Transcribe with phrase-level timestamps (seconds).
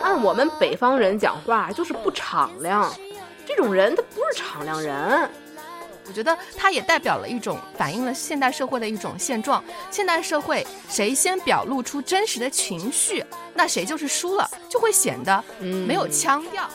[0.00, 2.92] 按我们北方人讲话就是不敞亮，
[3.44, 5.28] 这种人他不是敞亮人。
[6.06, 9.62] 我觉得他也代表了一种反映了现代社会的一种现状。
[9.90, 16.68] 现代社会谁先表露出真实的情绪，那谁就是输了，就会显得没有腔调。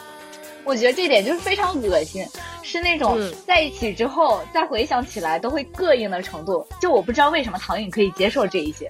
[0.66, 2.26] 我觉得这点就是非常恶心，
[2.62, 6.66] 是那种在一起之后再回想起来都会膈应的程度。
[6.80, 8.90] 就我不知道为什么唐颖可以接受这一些，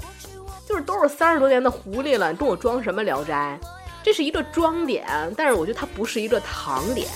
[0.67, 3.59] 就是都是三十多年的狐狸了，你跟我装什么聊斋？
[4.03, 7.07] 这是一个装点，但是我觉得它不是一个糖点。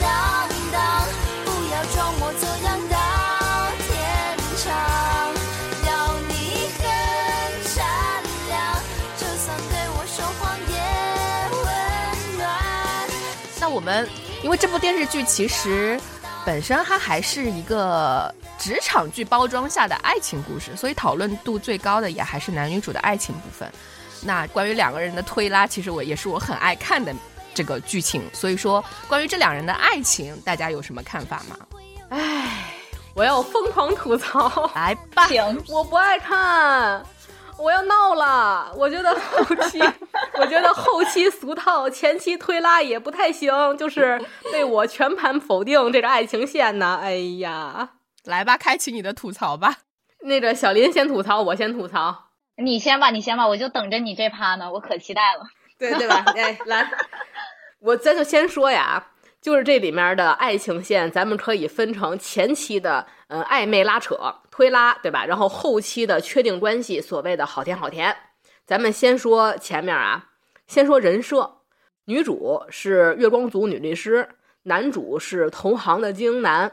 [0.00, 0.31] 那
[14.42, 15.98] 因为这部电视剧其实
[16.44, 23.70] 本身它还是一个职场剧包装下的爱情故事，所以讨论度最高的也还是男女主的爱情部分。
[24.24, 27.14] 那关于两个人的推拉，其实我也是我很爱看的
[27.54, 28.22] 这个剧情。
[28.32, 31.56] 所以说，关于这两人的爱情，大家有什么看法吗？
[32.10, 32.74] 唉，
[33.14, 35.28] 我要疯狂吐槽，来吧！
[35.68, 37.02] 我不爱看，
[37.62, 38.72] 我要闹了。
[38.76, 39.78] 我觉得后期，
[40.40, 44.20] 我觉得后期俗套，前期推拉也不太行，就是
[44.52, 46.98] 被我全盘否定这个爱情线呢。
[47.00, 47.90] 哎呀，
[48.24, 49.76] 来吧，开启你的吐槽吧。
[50.22, 52.30] 那个小林先吐槽，我先吐槽。
[52.56, 55.44] 你先吧，你先吧，我就等着你这趴呢，我可期待了。
[55.78, 56.24] 对对吧？
[56.36, 56.90] 哎，来，
[57.80, 59.04] 我咱就先说呀，
[59.40, 64.16] 就是这里面的爱情线，咱们可以分成前期的嗯暧昧拉扯
[64.52, 65.24] 推拉，对吧？
[65.26, 68.14] 然后后期的确定关系，所谓的好甜好甜。
[68.64, 70.32] 咱们先说前面啊，
[70.68, 71.62] 先说人设，
[72.04, 74.28] 女主是月光族女律师，
[74.64, 76.72] 男主是同行的精英男。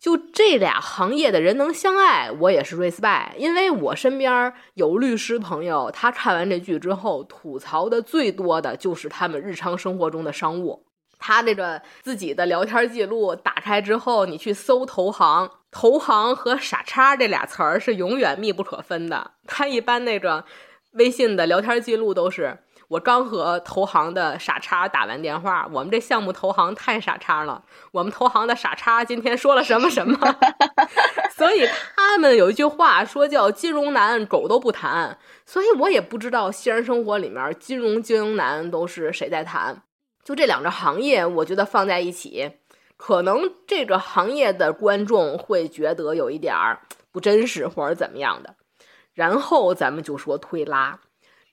[0.00, 10.86] 就这俩行业的人能相爱，我也是 respect，因为我身边有律师朋友，他看完这剧之后吐槽的最多的就是他们日常生活中的商务。
[11.18, 19.32] 他这个自己的聊天记录打开之后，你去搜投行，投行和傻叉这俩词儿是永远密不可分的。
[19.46, 20.44] 他一般那个
[20.92, 22.60] 微信的聊天记录都是。
[22.88, 27.64] 我刚和投行的傻叉打完电话，我们这项目投行太傻叉了。
[27.92, 30.16] 我们投行的傻叉今天说了什么什么，
[31.34, 39.82] 所以他们有一句话说叫“金融男狗都不谈”，所以我也不知道现实生活里面金融精英男都是谁在谈。
[40.22, 42.50] 就这两个行业，我觉得放在一起，
[42.96, 46.80] 可能这个行业的观众会觉得有一点儿
[47.12, 48.54] 不真实或者怎么样的。
[49.12, 51.00] 然后咱们就说推拉。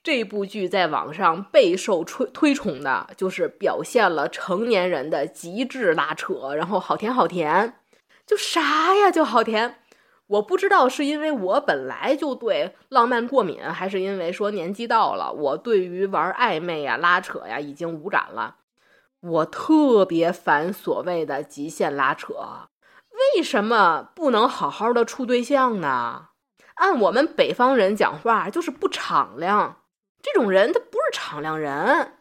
[0.03, 7.75] 这部剧在网上备受推推崇的，就是表现了成年人的极致拉扯，然后好甜好甜，
[8.25, 9.75] 就啥呀就好甜。
[10.25, 18.55] 我不知道是因为我本来就对浪漫过敏，还是因为说年纪到了，我对于玩暧昧呀、拉扯呀已经无感了。
[19.21, 22.33] 我特别烦所谓的极限拉扯，
[23.35, 26.29] 为什么不能好好的处对象呢？
[26.75, 29.77] 按我们北方人讲话，就是不敞亮。
[30.23, 32.13] 这种人他不是敞亮人，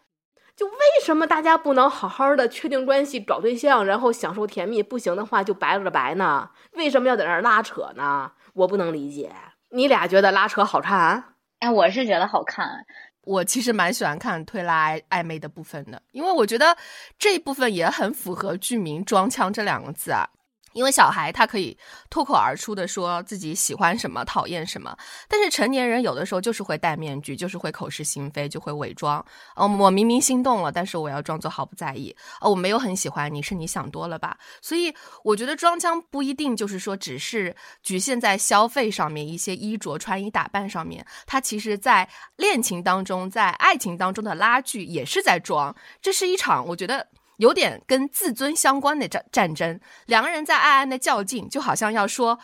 [0.54, 4.82] 就为什么大家不能好好的确定关系、找对象，然后享受甜蜜？
[4.82, 6.50] 不行的话就白了白呢？
[6.72, 8.32] 为什么要在那儿拉扯呢？
[8.52, 9.32] 我不能理解。
[9.70, 11.36] 你俩觉得拉扯好看？
[11.60, 12.84] 哎，我是觉得好看。
[13.30, 16.76] 我其实蛮喜欢看推拉暧昧的部分的，因为我觉得
[17.16, 20.28] 这一部分也很符合剧名“装腔”这两个字啊。
[20.72, 21.76] 因为小孩他可以
[22.08, 24.96] 脱口而出的说自己喜欢什么、讨厌什么，
[25.28, 29.24] 但是成年人有的时候就是会戴面具，就是会口是心非，就会伪装。
[29.56, 32.14] 哦，我明明心动了，但是我要装作毫不在意。
[32.40, 34.36] 哦，我没有很喜欢你，是你想多了吧？
[34.62, 34.94] 所以
[35.24, 45.74] 我觉得装腔不一定就是说只是局限在消费上面，一些衣着、穿衣打扮上面，它其实在恋情当中，在爱情当中的拉锯也是在装。
[46.00, 47.08] 这是一场我觉得。
[47.40, 52.38] 有点跟自尊相关的战战争，两个人在暗暗的较劲，就好像要说，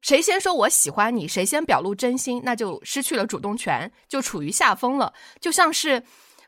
[0.00, 5.12] 谁先说我喜欢你，谁先表露真心，那就失去了主动权，就处于下风了。
[5.38, 6.02] 就像是，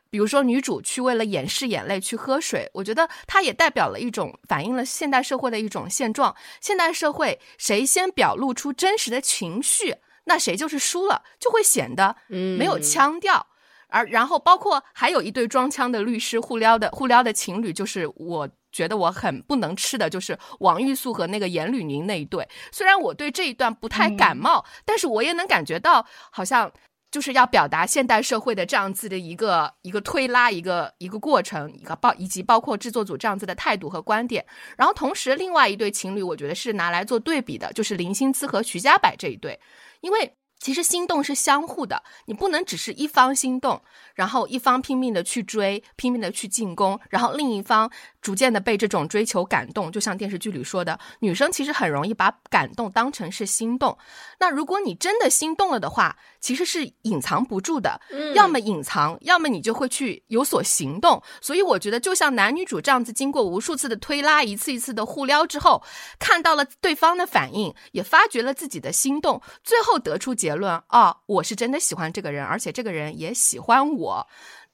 [0.09, 6.35] 比如说女主去为了掩饰眼泪去喝水，我觉得它也代表了一种反映了现代社会的一种现状。
[6.59, 13.45] 现代社会谁先表露出真实的情绪，那谁就是输了，就会显得没有腔调。
[13.93, 22.49] 而然后包括还有一对装腔的律师互撩的互撩的情侣，就是我觉得我很不能吃的就是王玉素和那个严吕宁那一对。
[22.71, 26.71] 虽然我对这一段不太感冒，但是我也能感觉到好像
[27.11, 34.43] 就是要表达现代社会的这样子的一个一个推拉，一个一个过程，一个包以及包括制作组这样子的态度和观点。
[34.75, 39.59] 然后同时，另外一对情侣，我觉得是拿来做对比的，就是林心姿和徐家柏这一对，
[40.01, 40.33] 因为。
[40.63, 43.81] 其实心动是相互的，你不能只是一方心动，
[44.15, 49.91] 然后一方拼命的去追，拼命的去进攻，然后另一方逐渐的被这种追求感动。
[49.91, 53.97] 就像电视剧里说的，女生其实很容易把感动当成是心动。
[54.39, 57.99] 那如果你真的心动了的话，其实是隐藏不住的，
[58.35, 61.19] 要么隐藏，要么你就会去有所行动。
[61.41, 65.81] 所以我觉得，就像男女主这样子，经过无数次的推拉，一次一次的互撩之后，
[66.19, 70.43] 看到了对方的反应，也发觉了自己的心动，最后得出结。
[70.43, 74.27] 结论哦，我是真的喜欢这个人，而且这个人也喜欢我。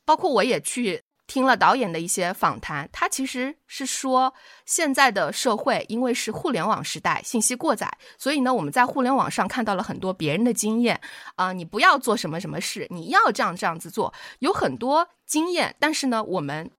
[0.04, 4.34] 包括我也去听了导演的一些访谈，他其实是说，
[4.66, 11.00] 现在的社会因为是互联网时代，信息过载，所以呢，我们在互联网上看到了很多别人的经验
[11.36, 16.72] 啊，你不要做什么什么事，你要这样这样子做，有很多经验，但是呢，我们。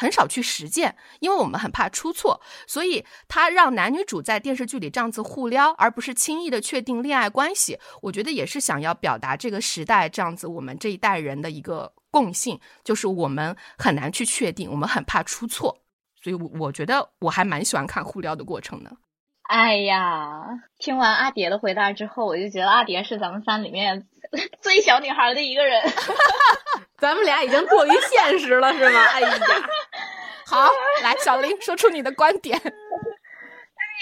[0.00, 7.76] 很少去实践，因为我们很怕出错，所以他让男女主在电视剧里这样子互撩，而不是轻易的确定恋爱关系。
[8.02, 15.78] 我觉得也是想要表达这个时代这样子，我们这一代人的一个共性，就是我们很难去确定，我们很怕出错。
[16.22, 18.90] 所以，我我觉得我还蛮喜欢看互撩的过程的。
[19.42, 20.42] 哎呀，
[20.78, 24.06] 听完阿蝶的回答之后，我就觉得阿蝶是咱们三里面
[24.60, 25.80] 最小女孩的一个人。
[26.98, 29.00] 咱们俩已经过于现实了，是吗？
[29.12, 29.30] 哎呀，
[30.44, 30.68] 好，
[31.02, 32.60] 来，小林说出你的观点。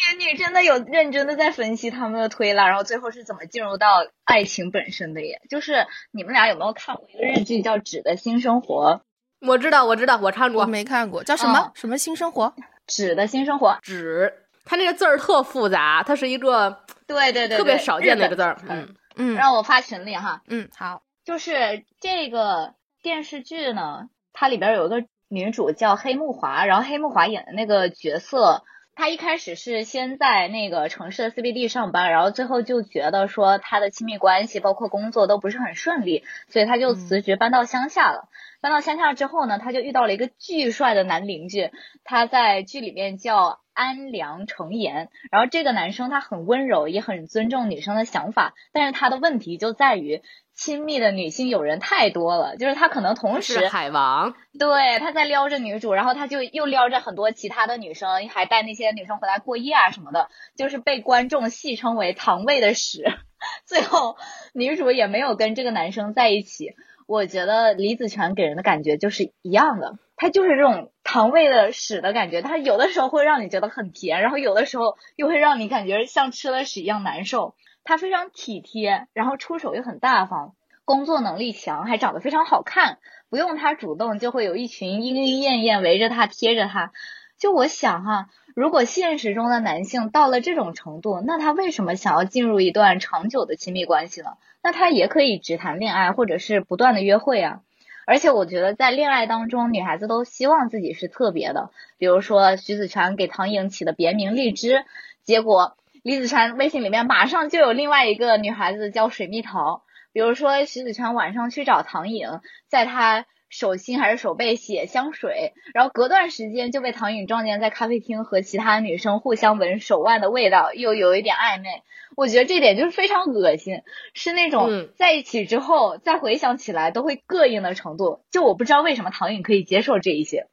[0.09, 5.41] 那你真的有认真的在分析他们的推拉，然后最后是怎么进入到爱情本身的耶？
[5.49, 9.03] 就是你们俩有没有看过一个日剧叫《纸的新生活》？
[9.47, 11.73] 我知道，我知道，我看过，没看过，叫什么？
[11.75, 12.55] 什么新生活？
[12.87, 14.33] 纸的新生活，纸。
[14.65, 18.59] 它那个字儿特复杂，它是一个对对对特别少见的一个字儿。
[18.69, 20.43] 嗯嗯，让我发群里哈。
[20.49, 21.03] 嗯，好。
[21.25, 28.65] 就是这个电视剧呢，它里边有一个女主叫黑木华，然后黑木华演的那个角色，
[28.97, 38.29] 她一开始是先在那个城市的 CBD 上班，然后最后就觉得说他的亲密关系包括工作都不是很顺利，所以他就辞职搬到乡下了。
[38.61, 41.71] 搬到乡下之后呢，他就遇到了一个巨帅的男邻居，
[42.03, 43.61] 他在剧里面叫。
[43.77, 50.23] 安良成言，然后这个男生他很温柔，也很尊重女生的想法，但是他的问题就在于
[50.57, 63.05] 亲密的女性友人太多了，就是他可能同时海王，对，他在撩着女主，然后他就又撩着很多其他的女生，还带那些女生回来过夜啊什么的，就是被观众戏称为糖味的屎，
[63.67, 64.17] 最后
[64.55, 66.75] 女主也没有跟这个男生在一起。
[67.07, 77.55] 我觉得李子泉给人的感觉就是一样的，他就是这种糖味的屎的感觉，他有的时候会让你觉得很甜，然后有的时候又会让你感觉像吃了屎一样难受。
[77.87, 80.55] 他非常体贴，然后出手又很大方，
[80.85, 82.99] 工作能力强，还长得非常好看，
[83.31, 86.93] 不用他主动就会有一群莺莺燕燕围着他贴着他。
[87.39, 94.31] 就我想哈，如果现实中的男性到了这种程度，那他为什么想要进入一段长久的亲密关系呢？
[94.63, 97.61] 那他也可以只谈恋爱，或者是不断的约会啊。
[98.05, 101.71] 而且我觉得在恋爱当中，女孩子都希望自己是特别的。
[101.99, 104.85] 比如说徐子泉给唐颖起的别名荔枝，
[105.25, 105.77] 结果
[106.07, 109.83] 李子川微信里面马上就有另外一个女孩子叫水蜜桃。
[110.13, 113.27] 比如说徐子泉晚上去找唐颖，在他。
[113.49, 121.69] 手心还是手背写香水，然后隔段时间就被唐颖撞见在咖啡厅和其他女生互相闻手腕的味道，又有一点暧昧。
[122.17, 123.83] 我觉得这点就是非常恶心，
[124.15, 128.25] 是那种在一起之后再回想起来都会膈应的程度。
[128.33, 130.49] 就我不知道为什么唐颖可以接受这一些。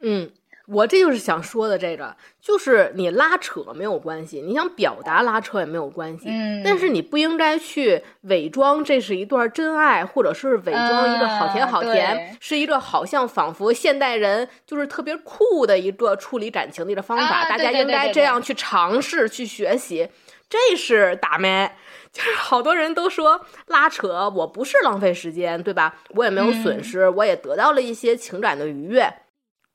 [0.00, 0.30] 嗯。
[0.70, 20.10] 我这就是想说的，这个就是你拉扯没有关系，你想表达拉扯也没有关系，嗯，但是你不应该去伪装这是一段真爱，或者是伪装一个好甜好甜，是一个好像仿佛现代人就是特别酷的一个处理感情的一个方法，大家应该这样去尝试去学习，
[20.50, 21.72] 这是打咩？
[22.12, 25.94] 就是好多人都说拉扯，我不是浪费时间，对吧？
[26.10, 29.10] 我也没有损失，我也得到了一些情感的愉悦。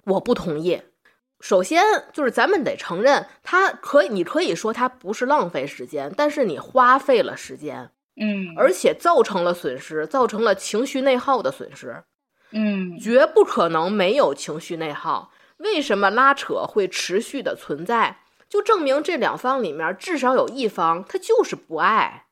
[0.06, 0.82] 我不同意。
[1.40, 1.84] 首先，
[2.14, 12.04] 就是咱们得承认，他可以，你可以说他不是浪费时间，但是你花费了时间，嗯，而且造成了损失，造成了情绪内耗的损失，
[12.52, 15.32] 嗯，绝不可能没有情绪内耗。
[15.58, 18.20] 为什么拉扯会持续的存在？
[18.48, 22.28] 就证明这两方里面至少有一方他就是不爱，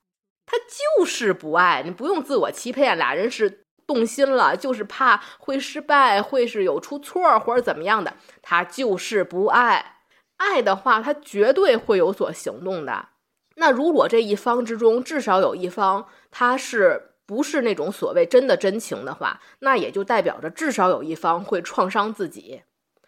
[0.46, 1.82] 他就是不爱。
[1.84, 3.61] 你不用自我欺骗，俩人是。
[3.94, 8.14] 动心了，就是怕会失败，会是有出错或者怎么样的。
[8.42, 9.98] 他就是不爱，
[10.38, 13.10] 爱的话，他绝对会有所行动的。
[13.56, 22.62] 那如果这一方之中至少有一方他是不是那种所谓真的真情的话，那也就代表着至少有一方会创伤自己，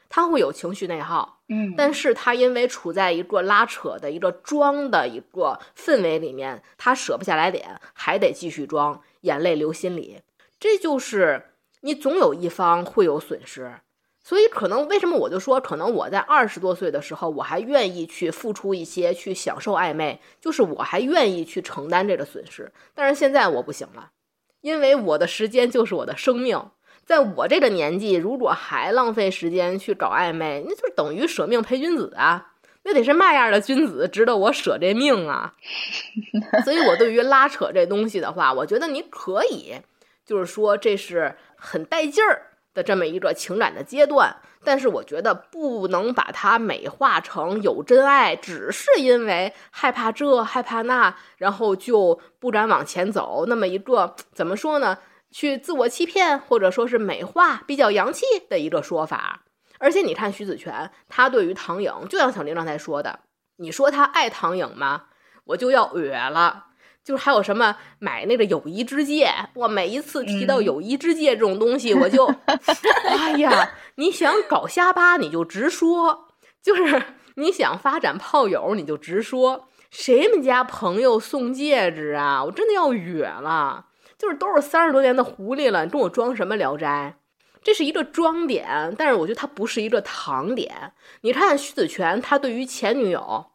[0.10, 1.40] 他会有情绪内耗。
[1.48, 10.22] 嗯，但是他因为处在一个拉扯的一个装的一个氛围里面，他舍不下来脸，还得继续装，眼泪流心里。
[10.64, 11.44] 这就是
[11.82, 13.82] 你总有一方会有损失。
[14.24, 22.72] 所以，可能为什么我就说，可能我在二十多岁的时候，我还愿意去付出一些，去享受暧昧，就是我还愿意去承担这个损失。
[22.96, 24.12] 但是现在我不行了，
[24.62, 26.70] 因为我的时间就是我的生命，
[27.06, 32.54] 在我这个年纪，如果还浪费时间去搞暧昧，那就等于舍命陪君子啊！
[32.86, 35.54] 那得是嘛样的君子值得我舍这命啊？
[36.64, 39.74] 所以，我对于拉扯这东西的话，我觉得你可以，
[40.26, 42.50] 就是说这是很带劲儿。
[42.74, 53.46] 的这么一个情感的阶段，但是我觉得不能把它美化成有真爱，只是因为害怕这害怕那，然后就不敢往前走。
[53.48, 54.98] 那么一个怎么说呢？
[55.30, 59.44] 去自我欺骗，或者说是美化比较洋气的一个说法。
[59.78, 63.20] 而且你看徐子泉，他对于唐颖，就像小林刚才说的，
[63.58, 65.04] 你说他爱唐颖吗？
[65.44, 66.66] 我就要哕了。
[67.04, 72.26] 就是还有什么买那个友谊之戒，我每一次提到友谊之戒这种东西，我就，
[73.06, 76.30] 哎呀，你想搞瞎巴你就直说，
[76.62, 77.04] 就是
[77.36, 82.44] 你想发展炮友你就直说，谁们家朋友送戒指啊？
[82.46, 87.18] 我真的要哕了，就是都是三十多年的狐狸了，你跟我装什么聊斋？
[87.62, 90.94] 这是一个装点，但是我觉得它不是一个糖点。
[91.22, 93.46] 你看徐子泉，他对于前女友。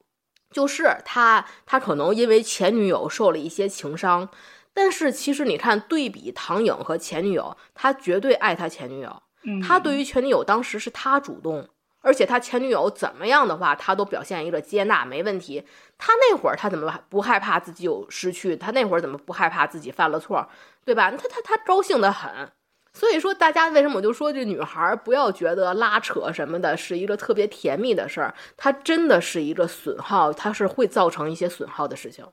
[0.51, 4.29] 就是他，他可能因为前女友受了一些情伤，
[4.73, 9.23] 但是其实你看对比唐颖和前女友，他绝对爱他前女友。
[9.67, 11.69] 他对于前女友当时是他主动，
[12.01, 15.65] 而且他前女友怎么样的话，他都表现一个接纳，没问题。
[15.97, 18.57] 他那会儿他怎么不害怕自己有失去？
[18.57, 20.49] 他那会儿怎么不害怕自己犯了错？
[20.85, 21.11] 对吧？
[21.11, 22.53] 他他他高兴的很。
[22.93, 32.27] 所以说，大家为什么我就说这女孩不要觉得拉扯什么的是一个特别甜蜜的事儿，它真的是一个损耗，它是会造成一些损耗的事情。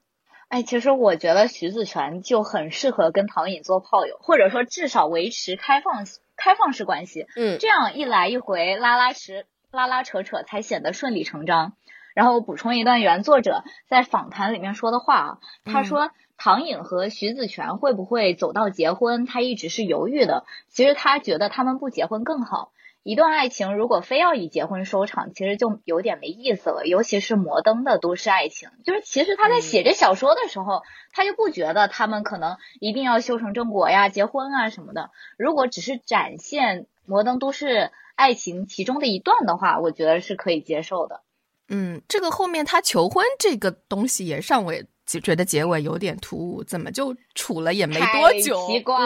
[0.48, 7.28] 哎，其实我觉得徐子泉就很适合跟唐颖做炮友，或者说至少维持开放开放式关系。
[7.36, 11.74] 嗯，这样一来一回拉拉扯拉拉扯扯才显得顺理成章。
[12.16, 16.10] 然后我补充一段原作者在访谈里面说的话啊，他说。
[16.38, 19.25] 唐颖和徐子泉会不会走到结婚？
[19.25, 20.46] 他一直是犹豫的。
[20.70, 22.72] 其实他觉得他们不结婚更好。
[23.04, 26.88] 一段爱情如果非要以结婚收场，其实就有点没意思了。
[26.88, 30.82] 尤其是摩登的都市爱情，就是其实他在写这小说的时候，
[31.13, 35.12] 他就不觉得他们可能一定要修成正果呀、结婚啊什么的。
[35.38, 41.22] 如果只是展现摩登都市爱情其中的一段的话，我觉得是可以接受的。
[41.70, 44.88] 嗯，这个后面他求婚这个东西也尚未。
[45.06, 48.98] 就觉得结尾有点突兀，怎么就处了也没多久，奇怪，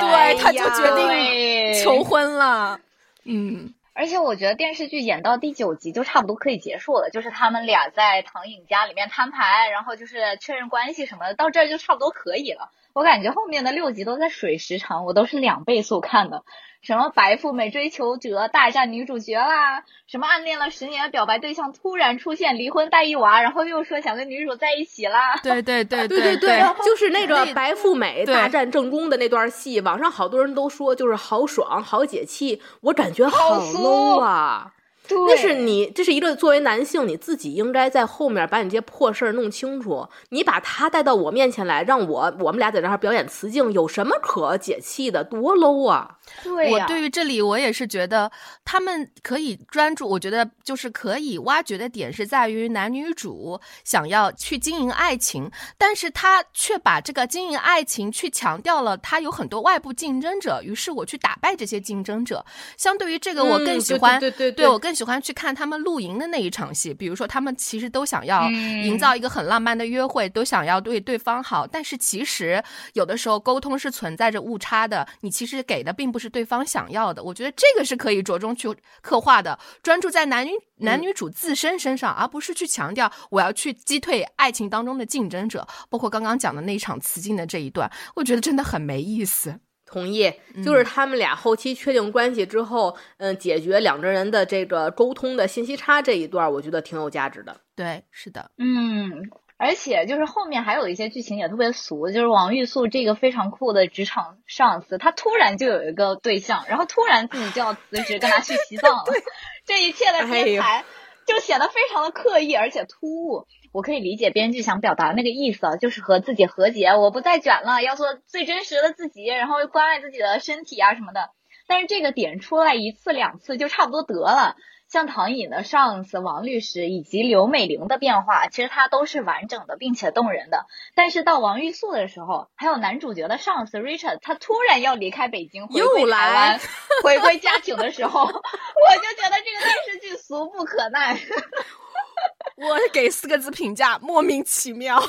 [0.00, 2.78] 对，他就决定求婚了。
[3.24, 12.70] 嗯，而且我觉得电视剧演到第九集就差不多可以结束了，就是他们俩在唐颖家里面摊牌，然后就是确认关系什么的，到这儿就差不多可以了。
[12.96, 16.44] 我感觉后面的六集都在水时长，我都是两倍速看的。
[16.80, 19.84] 什么白富美追求者大战女主角啦？
[20.06, 25.36] 什么暗恋了十年的表白对象突然出现离婚带一娃，然后又说想跟女主在一起啦？
[25.44, 34.72] 对对对对对对，就是那个白富美大战正宫的那段戏，网上好多人都说就是好爽好解气，我感觉好 low 啊。
[35.08, 40.08] 那是你，这是一个作为男性，你自己应该在后面把你这些破事儿弄清楚。
[40.30, 45.22] 你把他带到我面前来，让我我们俩在这儿表演雌竞，有什么可解气的？
[45.24, 46.18] 多 low 啊！
[46.42, 48.30] 对我对于这里，我也是觉得
[48.64, 50.08] 他们可以专注。
[50.08, 62.44] 我觉得就是可以挖掘的点是在于男女主想要去经营爱情，但是他却把这个经营爱情去强调了，他有很多外部竞争者，于是我去打败这些竞争者。
[62.76, 66.94] 相对于这个，我更喜欢，对对对，我更喜欢去看他们露营的那一场戏。
[66.94, 72.62] 比如说，他们其实都想要营造一个很浪漫的约会，都想要对对方好，但是其实
[72.94, 75.06] 有的时候沟通是存在着误差的。
[75.20, 77.22] 你其实给的并不是对方想要的。
[77.22, 85.68] 我觉得这个是可以着重去刻画的，专注在男女男女主自身身上，而不是去强调我要去击退爱情当中的竞争者。
[85.90, 89.60] 包括刚刚讲的那一场雌竞的这一段，我觉得真的很没意思。
[89.86, 90.32] 同意，
[90.64, 97.56] 就是他们俩后期确定关系之后，嗯，解决两个人的这个沟通的信息差这一段，我觉得挺有价值的。
[97.76, 109.04] 对，是的，嗯，而且就是后面还有一些剧情也特别俗，就是王玉素这个非常酷的职场上司，他突然就有一个对象，然后突然自己就要辞职跟他去西藏了，
[109.64, 110.84] 这一切的编排。
[111.26, 113.46] 就显得非常的刻意而且突兀。
[113.72, 121.30] 我可以理解编剧想表达那个意思，就是和自己和解，我不再卷了，要做最真实的自己，然后关爱自己的身体啊什么的。
[121.66, 124.56] 但是这个点出来一次两次就差不多得了。
[124.88, 130.66] 像唐颖的上司王律师以及刘美玲的变化，其实它都是完整的并且动人的。
[130.94, 136.60] 但是到王玉素的时候，还有男主角的上司 Richard，他突然要离开北京回归台湾，
[137.02, 141.18] 回归家庭的时候， 我就觉得这个电视剧俗不可耐。
[142.56, 145.00] 我给四个字评价：莫名其妙。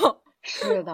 [0.42, 0.94] 是的。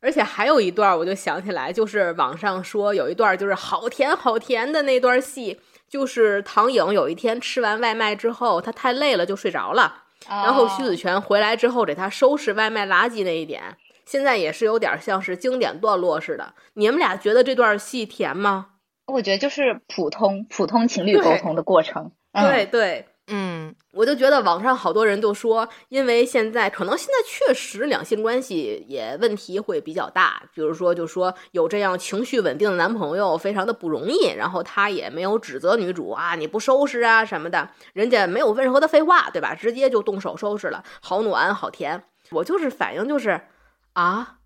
[0.00, 5.60] 而且还有一段，我就想起来，就是网上说有一段就是好甜好甜的那段戏，
[5.92, 13.62] 就是唐颖有一天吃完外卖之后，她太累了就睡着了，然后徐子泉回来之后给她收拾外卖垃圾那一点，
[14.06, 16.54] 现在也是有点像是经典段落似的。
[16.72, 18.68] 你们俩觉得这段戏甜吗？
[19.04, 22.12] 我觉得就是普通普通情侣沟通的过程。
[22.32, 23.04] 对对。
[23.28, 39.54] 嗯，我就觉得网上好多人就说，因为现在可能现在确实两性关系也问题会比较大，比如说就说有这样情绪稳定的男朋友非常的不容易，然后他也没有指责女主啊你不收拾啊什么的，人家没有任何的废话，对吧？
[39.54, 42.04] 直接就动手收拾了，好暖好甜。
[42.32, 43.40] 我就是反应就是
[43.92, 44.38] 啊。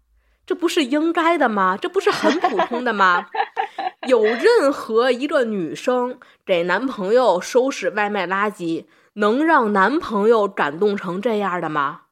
[0.47, 1.77] 这不是应该的吗？
[1.77, 3.27] 这不是很普通的吗？
[4.07, 12.03] 有任何一个女生给男朋友收拾外卖垃圾，能让男朋友感动成这样的吗？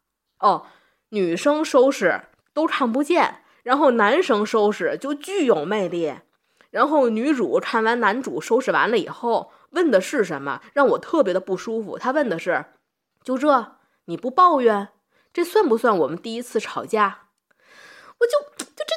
[0.40, 0.66] 哦，
[1.10, 2.22] 女生收拾
[2.52, 6.14] 都看不见，然后男生收拾就具有魅力。
[6.70, 10.60] 然后女主看完男主收拾完了以后，问的是什么？
[10.72, 11.96] 让我特别的不舒服。
[11.96, 12.64] 她问的是：
[13.22, 13.76] 就这
[14.06, 14.88] 你不抱怨？
[15.32, 17.23] 这算不算我们第一次吵架？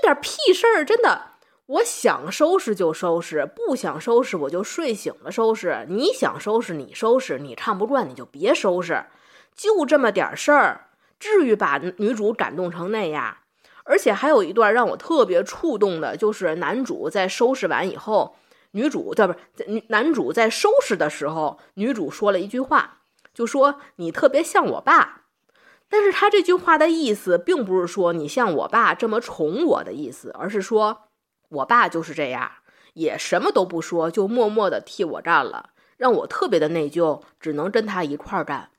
[0.07, 1.31] 点屁事儿，真的，
[1.65, 5.85] 我想收拾就收拾，不想收拾我就睡醒了收拾。
[5.89, 9.05] 你想收拾你收拾，你看不惯你就别收拾，
[9.53, 10.87] 就这么点事儿，
[11.19, 13.37] 至于把女主感动成那样？
[13.83, 18.37] 而且还有一段让我特别触动的，就是男主在收拾完以后，
[18.71, 22.99] 女主对不是男主在收拾的时候，女主说了一句话，
[23.33, 25.23] 就说你特别像我爸。
[25.89, 31.03] 但是他这句话的意思，并不是说你像我爸这么宠我的意思，而是说
[31.49, 32.51] 我爸就是这样，
[32.93, 38.71] 也什么都不说，就默默的替我干了，让我特别的内疚，只能跟他一块儿干。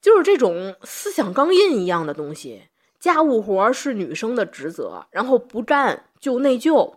[0.00, 2.64] 就是这种思想钢印一样的东西，
[2.98, 6.96] 家务活是女生的职责，然后不干就内疚。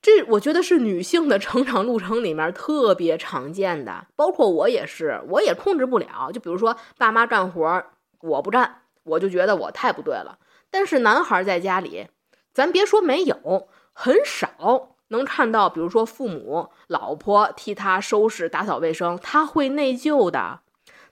[0.00, 6.30] 这我觉得是女性的成长路程里面特别常见的，包括我也是，我也控制不了。
[6.32, 7.84] 就比如说爸妈干活。
[8.24, 10.38] 我不干，我就觉得我太不对了。
[10.70, 12.08] 但是男孩在家里，
[12.54, 20.60] 咱别说没有，很少能看到，比如说父母、老婆替他收拾、打扫卫生，他会内疚的。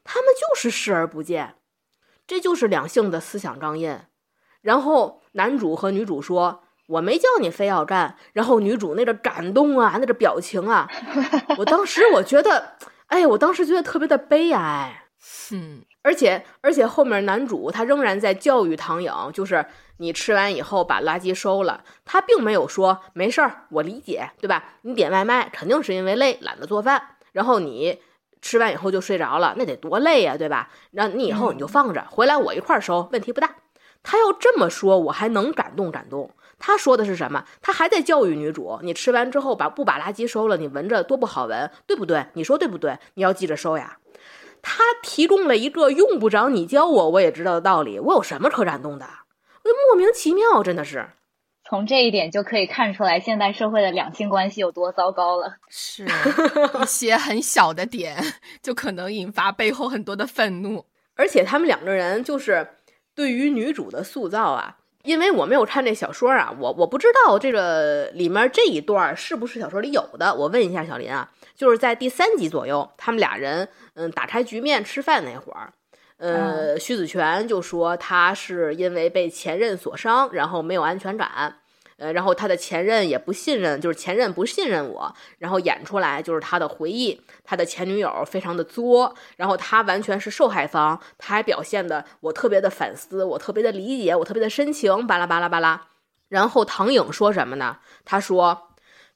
[0.05, 1.57] 他们就是视而不见，
[2.27, 4.01] 这就是两性的思想钢印。
[4.63, 10.89] 然后男主和女主说：“我没叫你非要干。”然后女主那个感动啊，那个表情啊，
[11.59, 12.77] 我当时我觉得，
[13.09, 15.05] 哎，我当时觉得特别的悲哀。
[15.53, 15.85] 嗯。
[16.03, 19.65] 而且，而且后面男主他仍然在教育唐颖，就是
[19.99, 21.85] 你吃完以后把垃圾收了。
[22.05, 24.65] 他并没有说没事儿，我理解，对吧？
[24.83, 27.01] 你点外卖肯定是因为累，懒得做饭，
[27.33, 28.01] 然后你
[28.41, 30.69] 吃完以后就睡着了，那得多累呀，对吧？
[30.91, 33.57] 那你以后你就放着，回来我一块儿收，问题不大。
[34.03, 36.35] 他要这么说，我还能感动感动。
[36.59, 37.45] 他说的是什么？
[37.61, 42.27] 他还在教育女主，你吃完之后把不把垃圾收了，你闻着多不好闻，对不对？
[42.33, 42.99] 你说对不对？
[43.15, 43.99] 你要记着收呀。
[44.63, 49.05] 他提供了一个用不着你教我我也知道的道理，我有什么可感动的？
[49.65, 51.07] 我莫名其妙，真的是。
[51.65, 55.57] 从这一点就可以看出来，现代社会的两性关系有多糟糕了。
[55.69, 58.17] 是一些很小的点，
[58.63, 60.85] 就可能引发背后很多的愤怒。
[61.17, 62.69] 而且他们两个人就是
[63.15, 64.79] 对于女主的塑造啊。
[65.03, 70.33] 因为我没有看这小说啊，我我不知道这个里面这一段是不是小说里有的。
[70.33, 75.73] 我问一下小林啊，就是在第三集左右，他们俩人嗯打开局面吃饭那会儿，
[76.19, 81.57] 呃，徐子泉就说他是因为被前任所伤，然后没有安全感。
[81.99, 95.89] 呃，然后他的前任也不信任，就是前任不信任我，然后演出来就是他的回忆，他的前女友非常的作，然后他完全是受害方，他还表现的我特别的反思，我特别的理解，我特别的深情，巴拉巴拉巴拉。
[96.29, 97.77] 然后唐颖说什么呢？
[98.05, 98.72] 他说，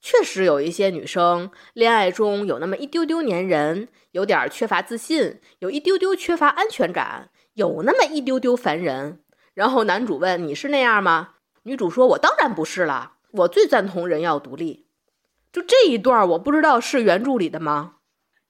[0.07, 9.19] 确实有一些女生恋爱中有那么一丢丢粘人，有点缺乏自信，有一丢丢缺乏安全感，有那么一丢丢烦人。
[9.53, 11.31] 然后男主问：“你是那样吗？”
[11.65, 14.87] 女主说：“我当然不是了，我最赞同人要独立。”
[15.53, 17.95] 就这一段，我不知道是原著里的吗？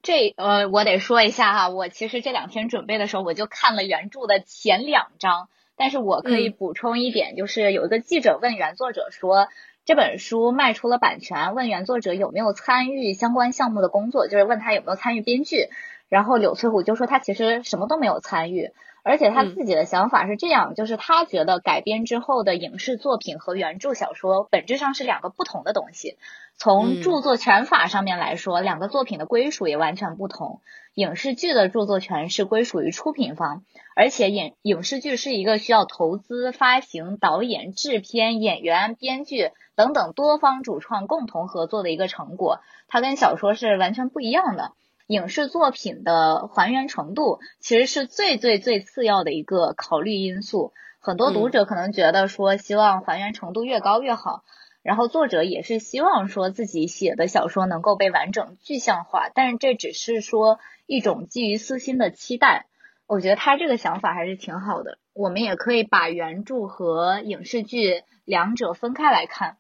[0.03, 9.49] 这呃，我得说一下哈，我其实这两天准备的时候，我就看了原著的前两章，但是我可以补充一点，就是有一个记者问原作者说，
[9.87, 15.69] 这本书卖出了版权，问原作者有没有参与相关项目的工作，就是问他有没有参与编剧，
[16.09, 18.73] 然后柳翠虎就说他其实什么都没有参与。
[19.07, 26.19] 而且他自己的想法是这样，就是他觉得改编之后的影视作品和原著小说本质上是两个不同的东西。
[26.57, 30.61] 从著作权法上面来说，两个作品的归属也完全不同。
[30.95, 33.63] 影视剧的著作权是归属于出品方，
[33.95, 44.73] 而且影影视剧是一个需要投资、发行、导演、制片、演员、编剧等等多方主创共同合作的一个成果，它跟小说是完全不一样的。
[45.07, 50.73] 影视作品的还原程度其实是最最最次要的一个考虑因素。
[50.99, 54.43] 很多读者可能觉得说，希望还原程度越高越好，
[54.83, 62.67] 然后作者也是希望说自己写的小说能够被完整具象化，但是这只是说一种基于私心的期待。
[63.07, 64.99] 我觉得他这个想法还是挺好的。
[65.13, 69.59] 我们也可以把原著和影视剧两者分开来看。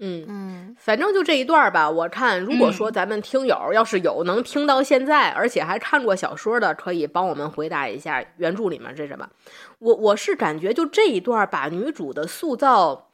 [0.00, 1.90] 嗯嗯，反正就这一段吧。
[1.90, 9.28] 我看，如果说咱们听友要是有能听到现在，而且还看过小说的，可以帮我们回答一下原著里面是什么。
[9.80, 13.08] 我我是感觉就这一段把女主的塑造，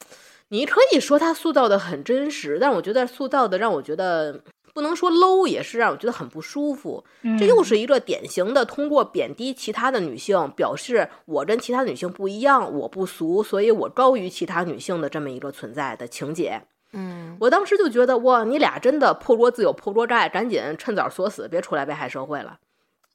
[0.49, 4.41] 你可以说她塑造的很真实，但我觉得塑造的让我觉得
[4.75, 7.03] 不能说 low，也是让我觉得很不舒服。
[7.39, 16.61] 这又是一个典型的通过贬低其他的女性，表示我跟其他女性不一样，我不俗，所以我高于其他女性的这么一个存在的情节。
[16.97, 22.57] 嗯，我当时就觉得哇，你俩真的破锅自有破锅盖，赶紧趁早锁死，别出来危害社会了。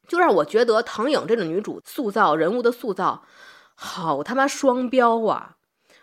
[0.06, 3.22] 就让我觉得唐颖这个女主塑造人物的塑造，
[3.74, 5.56] 好他妈双标啊！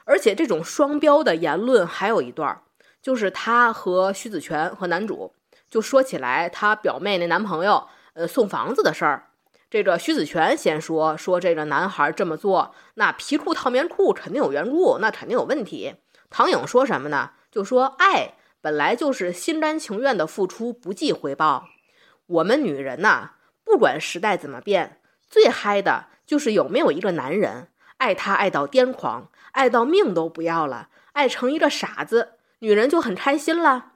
[0.05, 2.61] 而且这种双标的言论还有一段，
[3.01, 5.33] 就是她和徐子泉和男主
[5.69, 9.27] 就说起来她表妹那男朋友呃送房子的事儿。
[9.69, 15.95] 这个徐子泉先说说这个男孩这么做，那皮裤套棉裤肯定有缘故，那肯定有问题。
[16.29, 17.31] 唐颖说什么呢？
[17.57, 21.69] 就说爱本来就是心甘情愿的付出，不计回报。
[22.27, 23.31] 我们女人呐，
[23.63, 33.93] 不管时代怎么变，最嗨的就是有没有一个男人爱她爱到癫狂，爱到命都不要了，爱成一个傻子，女人就很开心了。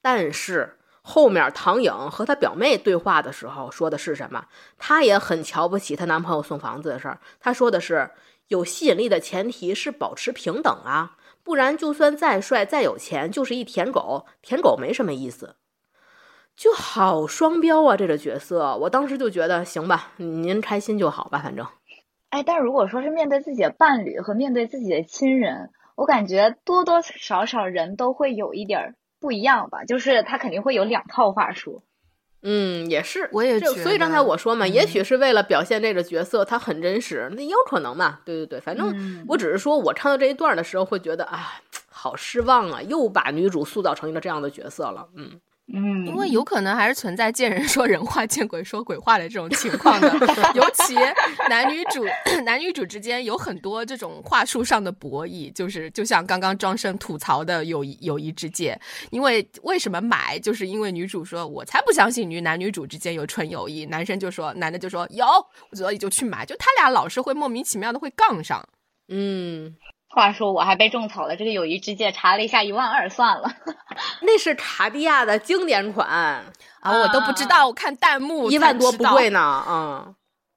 [0.00, 4.46] 但是后面唐颖和她表妹对话的时候说的是什么？
[4.78, 7.18] 她也很瞧不起她男朋友送房子的事儿。
[7.40, 8.12] 她说的是
[8.46, 11.16] 有吸引力的前提是保持平等啊。
[11.46, 15.54] 不然，就算再帅再有钱，就是一舔狗，舔狗没什么意思，
[16.56, 17.96] 就好双标啊！
[17.96, 21.64] 这个角色，我当时就觉得，行吧，您开心就好吧，反正。
[22.30, 31.84] 哎，但如果说是面对自己的伴侣和面对自己的亲人，我感觉多多少少人都会有一点不一样吧，就是他肯定会有两套话术。
[32.48, 33.82] 嗯，也是，我也觉得。
[33.82, 38.20] 所以刚才我说嘛，也许是为了表现这个角色他很真实，那也有可能嘛。
[38.24, 45.08] 对对对，反正我只是说我看到这一段的时候会觉得啊，好失望啊，又把女主塑造成一个这样的角色了。
[45.16, 45.40] 嗯。
[45.72, 50.08] 嗯，因为有可能还是存在见人说人话，见鬼说鬼话的这种情况的，
[50.54, 50.94] 尤其
[51.48, 52.04] 男女主
[52.46, 65.26] 男女主之间有很多这种话术上的博弈，就是就像刚刚庄生吐槽的友谊友谊之戒，因为为什么买，就是因为女主说我才不相信女男女主之间有纯友谊，男生就说男的就说有，
[65.72, 68.64] 所以就去买，就他俩老是会莫名其妙的会杠上，
[69.08, 69.74] 嗯。
[70.08, 73.50] 话说我还被种草了，这个友谊之戒查了一下，一万二算了。
[74.22, 76.44] 那是卡地亚的经典款啊，
[76.82, 80.14] 我都不知道，我看弹幕一万多不贵呢，嗯，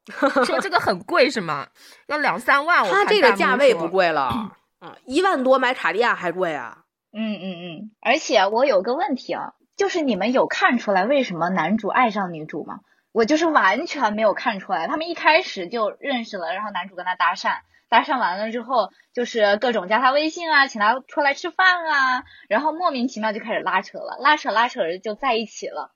[0.45, 1.67] 说这个很贵是吗？
[2.07, 6.79] 要两三万，他这个价位不贵了， 嗯，一万多买卡地亚还贵啊。
[7.11, 12.79] 嗯嗯嗯，而且我有个问题啊，就是你们有看出来为什么男主爱上女主吗？
[13.11, 17.57] 我就是完全没有看出来，他们一开始就认识了，然后男主跟他搭讪。
[17.89, 25.91] 搭讪完了之后，就是各种加他微信啊，请他出来吃饭啊，然后莫名其妙就开始拉扯了，拉扯拉扯着就在一起了。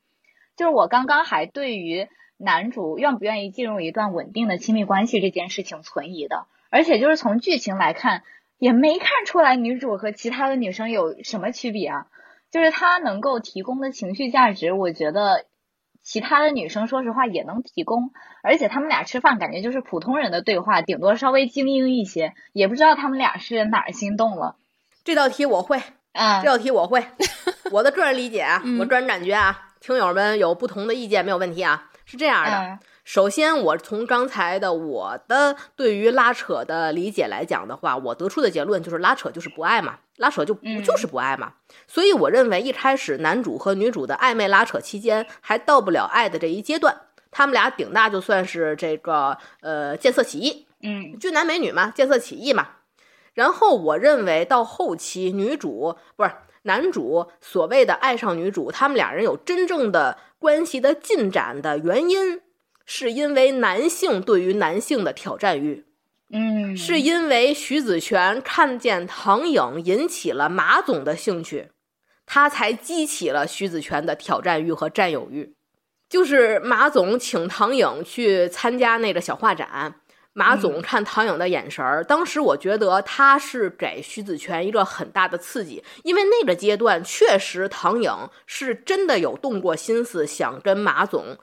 [0.57, 8.23] 就是我刚刚还对于男主愿不愿意进入一段稳定的亲密关系这件事情存疑的，而且就是从剧情来看，
[8.57, 12.07] 也没看出来女主和其他的女生有什么区别啊，
[12.51, 15.45] 就是他能够提供的情绪价值，我觉得。
[16.03, 18.11] 其他的女生说实话也能提供，
[18.43, 24.57] 而且他们俩吃饭感觉就是普通人的对话，顶多稍微精英一些，也不知道他们俩是哪儿心动了。
[25.03, 27.05] 这道题我会，啊，这道题我会，
[27.71, 41.53] 我的个人理解啊，我个人感觉啊，听友们有不同的意见没有问题啊，是这样的，首先，我从刚才的我的对于拉扯的理解来讲的话，我得出的结论就是拉扯就是不爱嘛，拉扯就不就是不爱嘛。
[41.85, 52.69] 所以我认为一开始男主和女主的暧昧拉扯期间还到不了爱的这一阶段，他们俩顶大就算是这个呃见色起意，嗯俊男美女嘛，见色起意嘛。
[53.33, 62.39] 然后我认为到后期，女主不是男主所谓的爱上女主，他们俩人有真正的关系的进展的原因，
[62.85, 65.85] 是因为男性对于男性的挑战欲，
[66.31, 71.71] 嗯，是因为徐子泉看见唐颖引起了马总的兴趣，
[72.25, 75.55] 他才激起了徐子泉的挑战欲和占有欲。
[76.09, 79.95] 就是马总请唐颖去参加那个小画展，
[80.33, 88.11] 马总看唐颖的眼神儿，当时我觉得他是给徐子泉一个很大的刺激，因为那个阶段确实唐颖
[88.45, 91.37] 是真的有动过心思想跟马总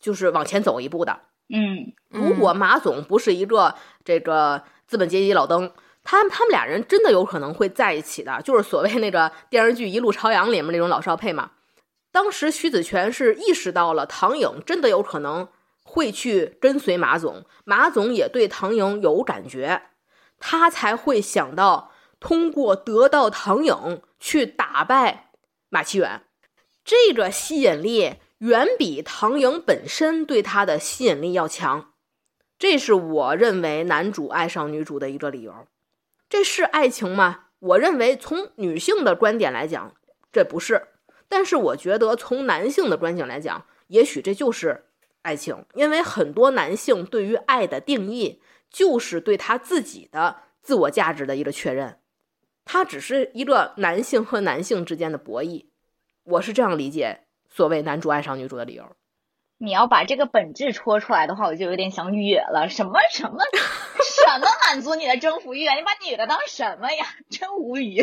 [0.00, 1.20] 就是往前走一步的。
[1.52, 11.50] 嗯如果马总不是一个这个资本阶级老登，他们他们俩人真的有可能会在一起的，就是所谓那个电视剧《一路朝阳》里面那种老少配嘛。
[12.12, 15.48] 当时徐子泉是意识到了唐颖真的有可能
[15.84, 19.82] 会去跟随马总，马总也对唐颖有感觉，
[20.38, 25.30] 他才会想到通过得到唐颖去打败
[25.68, 26.22] 马奇远。
[26.84, 31.92] 这个吸引力远比唐颖本身对他的吸引力要强，
[32.58, 35.66] 这是我认为男主爱上女主的一个理由。
[36.28, 37.48] 这是爱情吗？
[37.58, 39.94] 我认为从女性的观点来讲，
[40.32, 40.88] 这不是。
[41.28, 44.86] 但是我觉得从男性的观点来讲，也许这就是
[45.20, 51.98] 爱情，因为很多男性对于爱的定义就是对他自己的自我价值的一个确认，
[52.64, 55.66] 它只是一个男性和男性之间的博弈。
[56.24, 58.84] 我是这样理解所谓男主爱上女主的理由。
[59.58, 62.70] 你要把这个本质戳出来的话，我就有点想哕了。
[62.70, 63.38] 什么什么
[64.02, 65.74] 什么满足你的征服欲啊？
[65.74, 67.04] 你把女的当什么呀？
[67.28, 68.02] 真无语。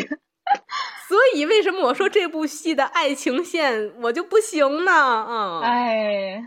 [1.08, 5.26] 所以为什么我说这部戏的爱情线我就不行呢？
[5.28, 6.42] 嗯、哎，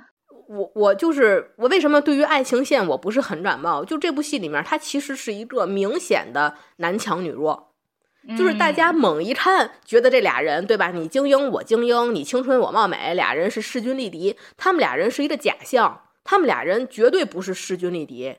[0.48, 3.84] 我我就是我为什么对于爱情线我不是很感冒？
[3.84, 7.71] 就这部戏里面，它其实是一个明显的男强女弱，
[8.38, 10.92] 就是大家猛一看觉得这俩人对吧？
[10.92, 14.38] 你精英我精英，你青春我貌美，俩人是势均力敌。
[14.58, 18.36] 他们俩人是一个假象，他们俩人绝对不是势均力敌，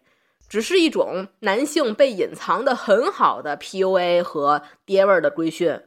[0.49, 5.81] 只是一种男性被隐藏的很好的 PUA 和爹味儿的规训。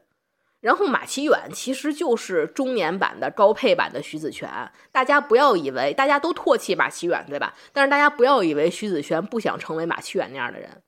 [0.59, 4.49] 然后马奇远其实就是中年版的高配版的徐子泉，
[4.91, 7.53] 大家不要以为大家都唾弃马奇远，对吧？
[7.71, 10.81] 但是大家不要以为徐子泉不想成为马奇远那样的人，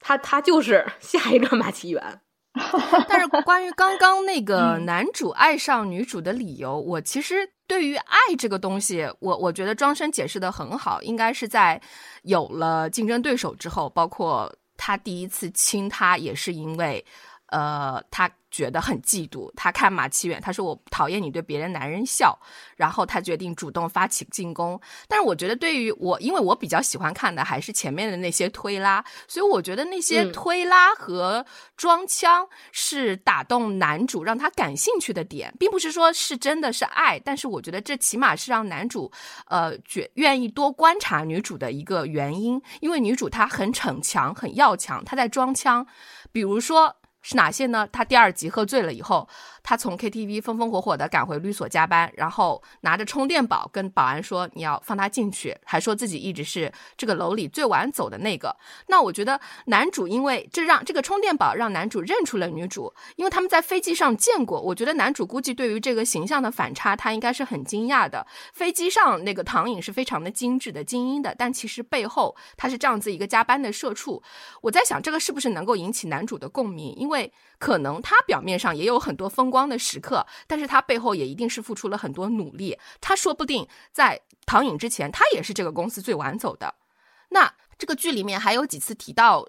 [0.00, 2.20] 他他就是 下一个马奇远。
[3.08, 4.84] 但是关于刚刚那 个嗯。
[4.84, 11.80] 男主爱上女主的理由，我其实对于爱这个东西，我我觉得庄生解释的很好，应该是在
[12.22, 17.04] 有了竞争对手之后，包括他第一次亲她也是因为，
[17.48, 22.38] 呃，他觉得很嫉妒，他看马奇远，他说我讨厌你对别人男人笑，
[22.76, 24.80] 然后他决定主动发起进攻。
[25.06, 31.44] 但是我觉得对于我，因为我比较喜欢看的还是前面的那些推拉，所以我觉得那些嗯推拉和
[31.76, 39.10] 装腔是打动男主让他感兴趣的点，并不是说是真的是爱，但是我觉得这起码是让男主
[39.46, 45.86] 呃觉愿意多观察女主的一个原因，因为女主她很逞强，很要强，她在装腔，
[46.32, 46.96] 比如说。
[47.22, 47.86] 是哪些呢？
[47.90, 49.28] 他第二集喝醉了以后，
[49.62, 58.56] 他从 KTV 风风火火的赶回律所加班，然后拿着充电宝跟保安说你要放他进去，还说自己一直是这个楼里最晚走的那个。
[58.86, 64.60] 那我觉得男主因为这让这个充电宝让男主认出了女主，因为他们在飞机上见过。
[64.60, 68.26] 我觉得男主估计对于这个形象的反差，他应该是很惊讶的。
[68.54, 74.22] 飞机上那个唐颖是非常的精致的、精英的，但其实背后他是这样子一个加班的社畜。
[74.62, 76.94] 我在想，这个是不是能够引起男主的共鸣？
[76.96, 82.78] 因因为可能他表面上也有很多风光的时刻，但是他背后也一定是付出了很多努力。
[83.00, 86.74] 他说不定在唐颖之前，他也是这个公司最晚走的。
[87.30, 89.48] 那这个剧里面还有几次提到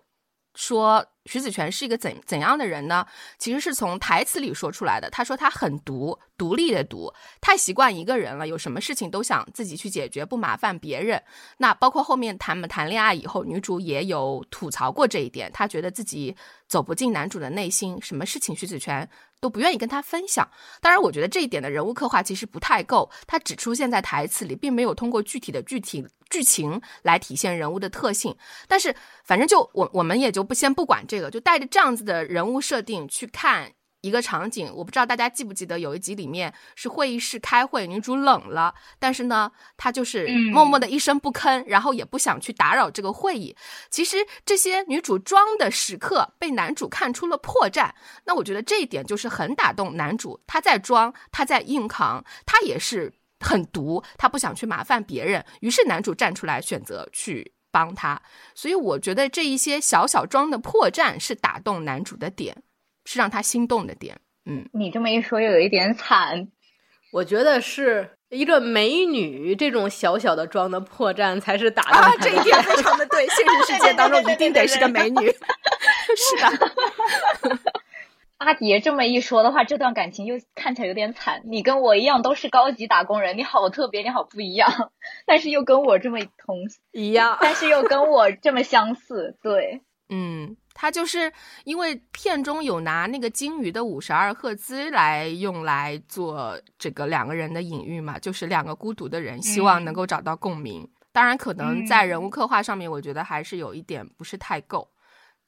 [0.56, 3.06] 说徐子泉是一个怎怎样的人呢？
[3.38, 5.08] 其实是从台词里说出来的。
[5.12, 11.22] 他说他很独，独立的独，太习惯一个人了，有什么事情都想自己去解决，不麻烦别人。
[11.58, 16.36] 那包括后面谈谈恋爱以后，女主也有吐槽过这一点，她觉得自己
[16.68, 19.08] 走不进男主的内心，什么事情徐子泉
[19.39, 20.50] 都不愿意跟他分享。
[20.82, 28.36] 当然，我觉得这一点的人物刻画其实不太够，他只出现在台词里，并没有通过具体的具体剧情来体现人物的特性。
[28.68, 43.54] 但是，反正就我我们也就不先不管这个，就带着这样子的人物设定去看一个场景，我不知道大家记不记得，有一集里面是会议室开会，女主冷了，但是呢，她就是默默的一声不吭，然后也不想去打扰这个会议。
[43.89, 47.92] 其实这些女主装的时刻被男主看出了破绽，
[48.24, 50.39] 那我觉得这一点就是很打动男主。
[50.48, 58.21] 他在装，他在硬扛，他也是很毒，他不想去麻烦别人，于是男主站出来选择去帮他。
[58.54, 62.63] 所以我觉得这一些小小装的破绽是打动男主的点。
[63.06, 66.47] 是让他心动的点，嗯，你这么一说又有一点惨，
[67.12, 72.15] 我觉得是一个美女这种小小的妆的破绽才是打动他。
[72.17, 75.25] 这一点非常的对，现实世界当中一定得是个美女，
[76.15, 77.60] 是的。
[78.39, 81.43] 阿蝶这么一说的话，这段感情又看起来有点惨。
[81.45, 84.91] 你跟我一样都是高级打工人，你好特别，你好不一样，
[85.28, 86.58] 但是又跟我这么同
[86.91, 90.58] 一样，但是又跟我这么相似，对，嗯。
[90.82, 91.30] 他就是
[91.65, 100.89] 因为片中有拿那个鲸鱼的五十二赫兹来用来做这个两个人的隐喻嘛，就是两个孤独的人希望能够找到共鸣。
[101.12, 104.88] 当然，可能在人物刻画上面，我觉得还是有一点不是太够。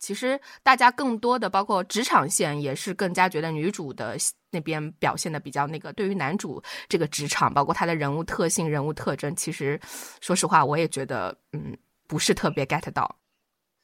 [0.01, 4.17] 其实大家更多的包括职场线，也是更加觉得女主的
[4.49, 5.93] 那边表现的比较那个。
[5.93, 9.79] 对于男主这个职场，包括他的人物特性、人物特征，其实
[10.19, 13.15] 说实话，我也觉得嗯不是特别 get 到。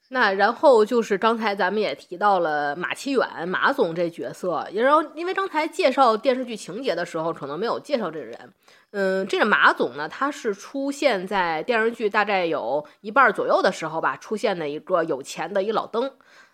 [0.10, 8.54] 那然后就是刚才咱们也提到了马启远马总这角色，然后因为刚才介绍电视剧情节的时候，可能没有介绍这个人。
[8.92, 16.12] 嗯，这个马总呢，他是出现在电视剧大概有一半左右的时候吧，出现的一个有钱的一老登，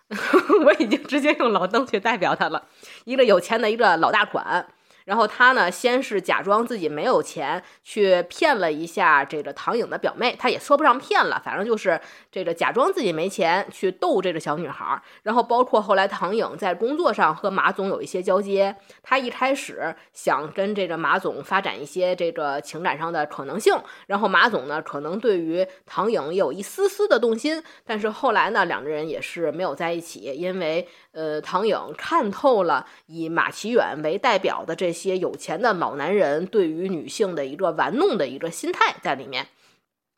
[0.65, 2.67] 我已经直接用老登去代表他了，
[3.05, 4.67] 一个有钱的一个老大款。
[5.05, 11.99] 然后他呢，先是假装自己没有钱，去骗了一下这个唐颖的表妹，他也说不上骗了，反正就是
[12.33, 15.01] 这个假装自己没钱去逗这个小女孩。
[15.21, 23.73] 然后包括后来唐颖在工作上和马总有一些交接，他一开始想跟这个马总发展一些这个情感上的可能性，
[24.07, 30.87] 然后马总呢可能对于唐颖有一丝丝的动心，但是后来呢两个人也是没有在一起，因为。
[31.13, 39.45] 呃，唐颖看透了以马启远为代表的这些有钱的老男人对于女性的一个玩弄的一个心态在里面。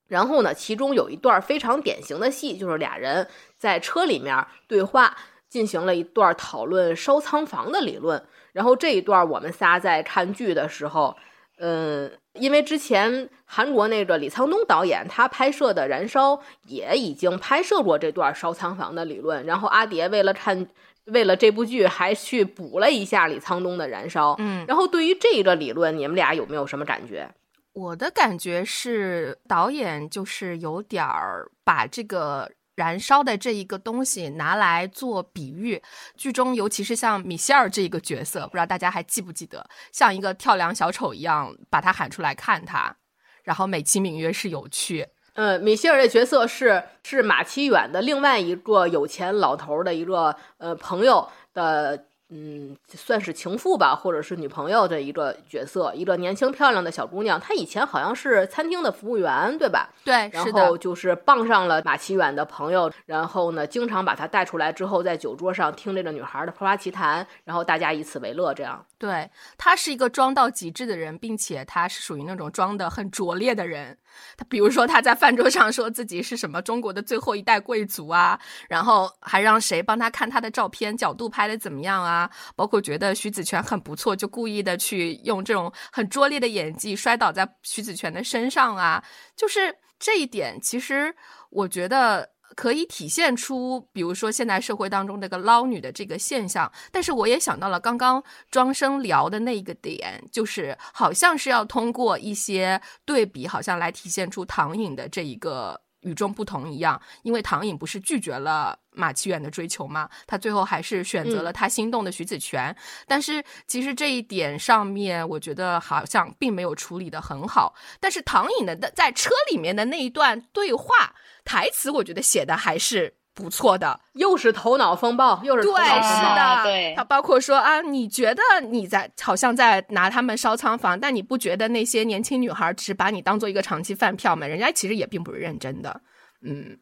[0.08, 5.15] 然后呢，其中有一段非常典型的戏，就是俩人在车里面对话，
[5.50, 8.24] 进行了一段讨论烧仓房的理论。
[8.54, 11.15] 然后这一段我们仨在看剧的时候，
[11.58, 16.34] 嗯，因为之前韩国那个李沧东导演他拍摄的《燃烧》
[16.68, 19.46] 也已经拍摄过这段烧仓房的理论。
[19.46, 20.68] 然后阿蝶为了看。
[21.13, 24.32] 为了这部剧，还去补了一下李沧东的《燃烧》。
[24.39, 27.30] 嗯，然后对于这个理论，你们俩有没有什么感觉？
[27.76, 35.84] 我的感觉是，导演就是有点儿把这个燃烧的这一个东西拿来做比喻。
[36.16, 42.96] 剧中，尤其是像米歇尔这一个角色，不知道大家还记不记得，像一个跳梁小丑一样，把他喊出来看他，
[43.44, 45.10] 然后美其名曰是有趣。
[45.34, 52.06] 嗯，米歇尔这角色是是马奇远的另外一个有钱老头的一个呃朋友的。
[52.30, 57.40] 嗯，算是情妇吧，或者是女朋友的一个角色，一个年轻漂亮的小姑娘。
[57.40, 59.90] 她以前好像是餐厅的服务员，对吧？
[60.04, 68.84] 对，然后就是傍上了马启远的朋友，然后呢，经常把她带出来之后，在酒桌上听这个女孩的夸夸其谈，然后大家以此为乐，这样。
[68.98, 73.96] 对，他是一个装到极致的人，并且他是属于那种装的很拙劣的人。
[74.38, 82.30] 他比如说他在饭桌上说自己是什么中国的最后一代贵族啊，然后还让谁帮他看他的照片，角度拍的怎么样啊？
[82.56, 89.04] 包括觉得徐子泉很不错，就故意的去用这种很拙劣的演技摔倒在徐子泉的身上啊，
[89.36, 91.15] 就是这一点，其实
[91.49, 96.72] 我觉得可以体现出，比如说现代社会当中这个捞女的这个现象。
[96.91, 105.82] 但是我也想到了刚刚庄生聊的那一个点，就是好像是要通过一些对比，好像来体现出唐颖的这一个。
[106.02, 110.08] 与众不同一样，因为唐颖不是拒绝了马启远的追求吗？
[110.28, 112.76] 他最后还是选择了他心动的徐子泉。
[113.08, 117.74] 但是其实这一点上面，我觉得好像并没有处理的很好。
[118.00, 123.13] 但是唐颖的在车里面的那一段对话台词，我觉得写的还是。
[123.38, 126.93] 不错的，又是头脑风暴，又是对，是的，对。
[126.95, 134.47] 他包括说啊，你觉得你在好像在拿他们烧仓房，但你不觉得那些年轻女孩只是把你当做一个长期饭票吗？
[134.47, 135.99] 人家其实也并不是认真的，
[136.43, 136.79] 嗯。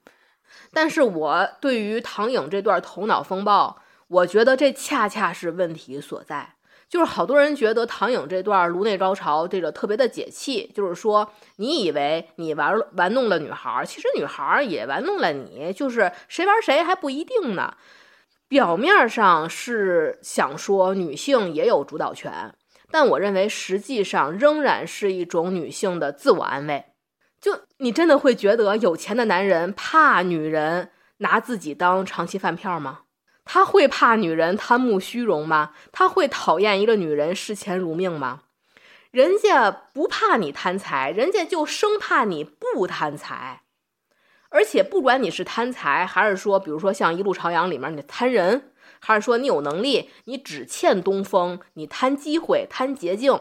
[0.72, 6.54] 但是我对于唐颖这段头脑风暴，我觉得这恰恰是问题所在。
[6.94, 17.76] 就是好多人觉得唐颖这段颅内高潮这个特别的解气，就是说你以为你玩玩弄了女孩，其实女孩也玩弄了你，就是谁玩谁还不一定呢。
[18.48, 22.54] 表面上是想说女性也有主导权，
[22.92, 26.86] 但我认为实际上仍然是一种女性的自我安慰。
[27.42, 33.00] 就你真的会觉得有钱的男人怕女人拿自己当长期饭票吗？
[33.46, 35.74] 他会怕女人贪慕虚荣吗？
[35.92, 38.44] 他会讨厌一个女人视钱如命吗？
[39.12, 43.62] 人家不怕你贪财，人家就生怕你不贪财。
[44.50, 53.40] 而且不管你是贪财，还是说，比如说像《一路朝阳》里面你贪人，还是说你有能力，你只欠东风，你贪机会、贪捷径，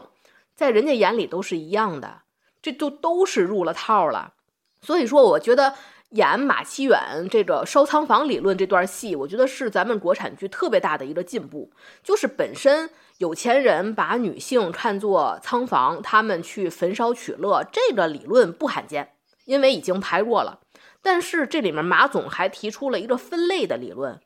[0.53, 2.23] 在人家眼里都是一样的，
[2.61, 4.33] 这就都是入了套了。
[4.81, 5.75] 所以说，我觉得。
[6.13, 11.71] 演马七远这个烧仓房理论这段戏，我觉得是咱们国产剧特别大的一个进步。
[12.03, 19.13] 就是本身有钱人把女性看作仓房，他们去焚烧取乐，这个理论不罕见，
[19.45, 20.59] 因为已经拍过了。
[21.01, 24.19] 但是这里面马总还提出了一个分类的理论，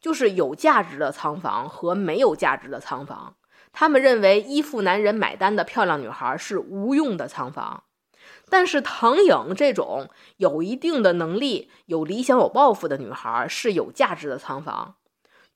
[0.00, 3.36] 就是有价值的仓房和没有价值的仓房。
[3.74, 7.82] 他们认为依附男人买单的漂亮女孩是无用的仓房。
[8.48, 14.96] 但是唐颖这种有一定的能力、有理想、有抱负的女孩是有价值的仓房。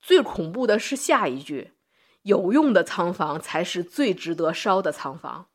[0.01, 1.73] 最恐怖的是下一句
[2.23, 5.47] ：“有用的仓房才是最值得烧的仓房。”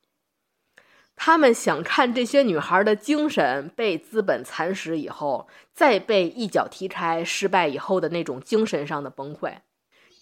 [1.18, 9.60] 他们想看这些女孩的精神被资本蚕食以后，再被一脚踢开失败以后的那种精神上的崩溃。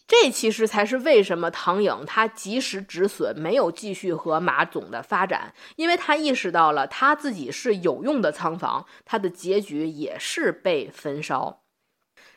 [0.05, 11.61] 这其实才是为什么唐颖他及时止损，没有继续和马总的发展，因为他意识到了他自己是有用的仓房，他的结局也是被焚烧。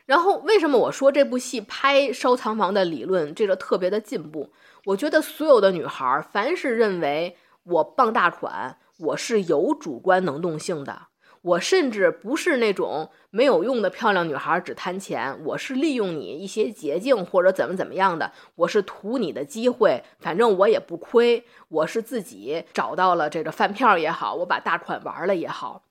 [0.07, 4.53] 然后为什么我说这部戏拍烧仓房的理论这个特别的进步？
[4.85, 11.09] 我觉得所有的女孩，凡是认为我傍大款，我是有主观能动性的。
[11.47, 15.39] 我甚至不是那种没有用的漂亮女孩，只贪钱。
[15.45, 21.45] 我是利用你一些捷径或者怎么怎么样的，我是图你的机会，反正我也不亏。
[21.69, 25.85] 我是自己找到了这个饭票也好，我把大款玩了也好，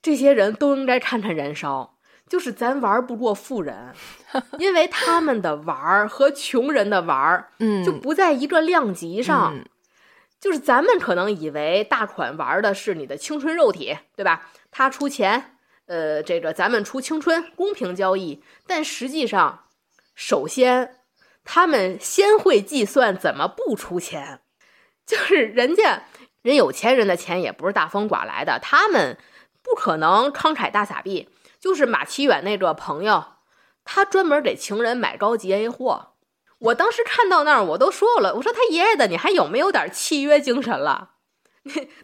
[0.00, 1.98] 这些人都应该看看燃烧。
[2.26, 3.92] 就是咱玩不过富人，
[4.58, 9.54] 因为他们的玩儿和穷人的玩，嗯，就不在一个量级上。
[10.44, 14.50] 就是咱们可能以为大款玩的是你的青春肉体，对吧？
[14.70, 18.44] 他出钱，呃，这个咱们出青春，公平交易。
[18.66, 19.64] 但实际上，
[20.14, 20.96] 首先
[21.44, 24.42] 他们先会计算怎么不出钱，
[25.06, 26.02] 就是人家
[26.42, 29.16] 人有钱人的钱也不是大风刮来的，他们
[29.62, 31.30] 不可能慷慨大撒币。
[31.58, 33.24] 就是马启远那个朋友，
[33.82, 36.13] 他专门给情人买高级 A 货。
[36.58, 41.10] 我当时看到那儿，我都说了，我说他爷爷的，你还有没有点契约精神了？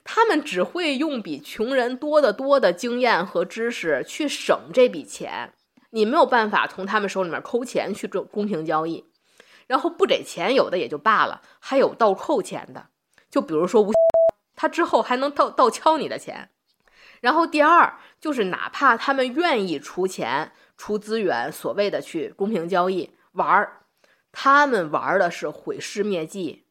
[0.04, 5.52] 他们只会用比穷人多得多的经验和知识去省这笔钱，
[5.90, 9.04] 你没有办法从他们手里面抠钱去做公平交易，
[9.66, 12.86] 然后不给钱有的也就罢了，还有倒扣钱的，
[13.30, 13.92] 就比如说吴，
[14.56, 16.50] 他之后还能倒倒敲你的钱。
[17.20, 23.79] 然后第二就是哪怕他们愿意出钱出资源，所谓的去公平交易玩儿。
[24.32, 26.64] 他们玩的是毁尸灭迹，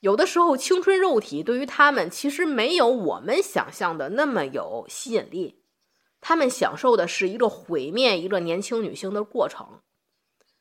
[0.00, 5.62] 有的时候青春肉体对于他们其实没有我们想象的那么有吸引力，
[6.20, 9.80] 他们享受的是一个毁灭一个年轻女性的过程，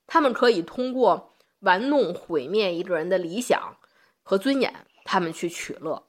[0.08, 3.78] 他们可以通过玩弄毁灭一个人的理想
[4.24, 6.08] 和尊严，他们去取乐，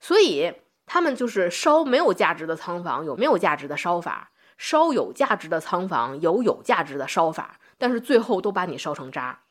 [0.00, 0.54] 所以
[0.86, 9.42] 他们就是烧没有价值的仓房，有没有价值的烧法；烧有价值的仓房，有有价值的烧法，但是最后都把你烧成渣。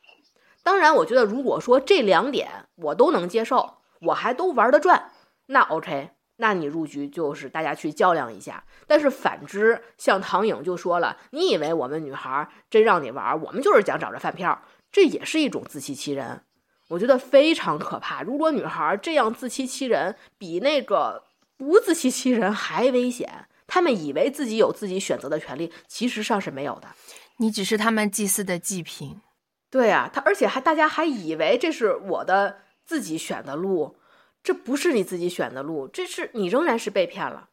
[0.62, 5.10] 当然，我觉得如果说这两点我都能接受，我还都玩得转，
[5.46, 8.64] 那 OK，那你入局就是大家去较量一下。
[8.86, 16.42] 但是反之，像唐颖就说了，你以为我们女孩真让你玩，我们就是想找着饭票，这也是一种自欺欺人，
[16.88, 18.22] 我觉得非常可怕。
[18.22, 21.24] 如果女孩这样自欺欺人，比那个
[21.56, 23.46] 不自欺欺人还危险。
[23.66, 26.88] 他们以为自己有自己选择的权利，其实上是没有的，
[27.36, 29.20] 你只是他们祭祀的祭品。
[29.70, 33.96] 对呀，他而且还大家还以为这是我的自己选的路，
[34.42, 37.48] 这不是你自己选的路，这是你仍然是被骗了。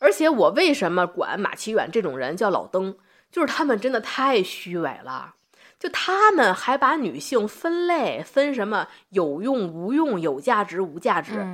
[0.00, 2.96] 而且我为什么管马启远这种人叫老登，
[3.30, 5.36] 就是他们真的太虚伪了，
[5.78, 11.46] 就他们还把女性分类分什么有用无用、有价值无价值。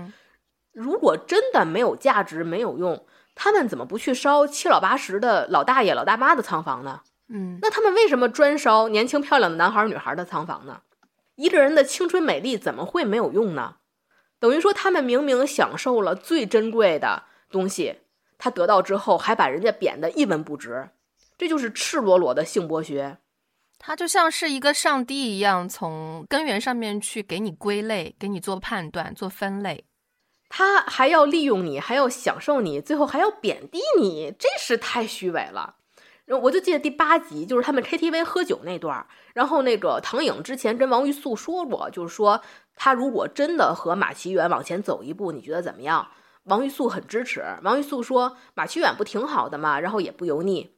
[0.72, 3.04] 如果真的没有价值没有用，
[3.34, 7.02] 他们怎么不去烧七老八十的老大爷老大妈的仓房呢？
[7.28, 10.82] 嗯，那他们为什么专烧年轻漂亮的男孩女孩的仓房呢？
[11.36, 13.76] 一个人的青春美丽怎么会没有用呢？
[14.40, 18.00] 等于说他们明明享受了最珍贵的东西，
[18.38, 20.90] 他得到之后还把人家贬得一文不值，
[21.36, 23.18] 这就是赤裸裸的性剥削。
[23.78, 29.84] 他就像是一个上帝一样，从根源上面去给你归类，给你做判断、做分类。
[30.48, 35.76] 他还要利用你，还要享受你，最后还要贬低你，这是太虚伪了。
[36.36, 42.40] 我就记得第八集，就是他们 KTV 喝酒那段儿，然后那个唐颖之前跟王玉素说过，就是说
[42.76, 46.08] 他如果真的和马奇远往前走一步，你觉得怎么样？
[46.44, 47.44] 王玉素很支持。
[47.62, 49.80] 王玉素说马奇远不挺好的嘛？
[49.80, 50.74] 然后也不油腻。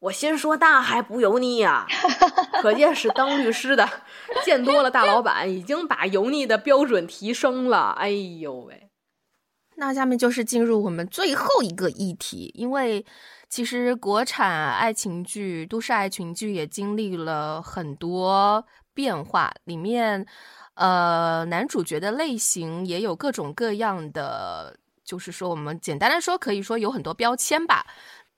[0.00, 1.86] 我心说那还不油腻呀？
[2.60, 3.88] 可见是当律师的
[4.44, 7.94] 见多了，大老板已经把油腻的标准提升了。
[7.98, 8.88] 哎呦喂！
[9.76, 13.04] 那下面就是进入我们最后一个议题，因为
[13.48, 18.64] 其实国产爱情剧、都市爱情剧也经历了很多
[18.94, 20.24] 变化，里面
[20.74, 27.86] 呃男主角的类型也有各种各样的，就是说我们简单的说，可以说有很多标签吧。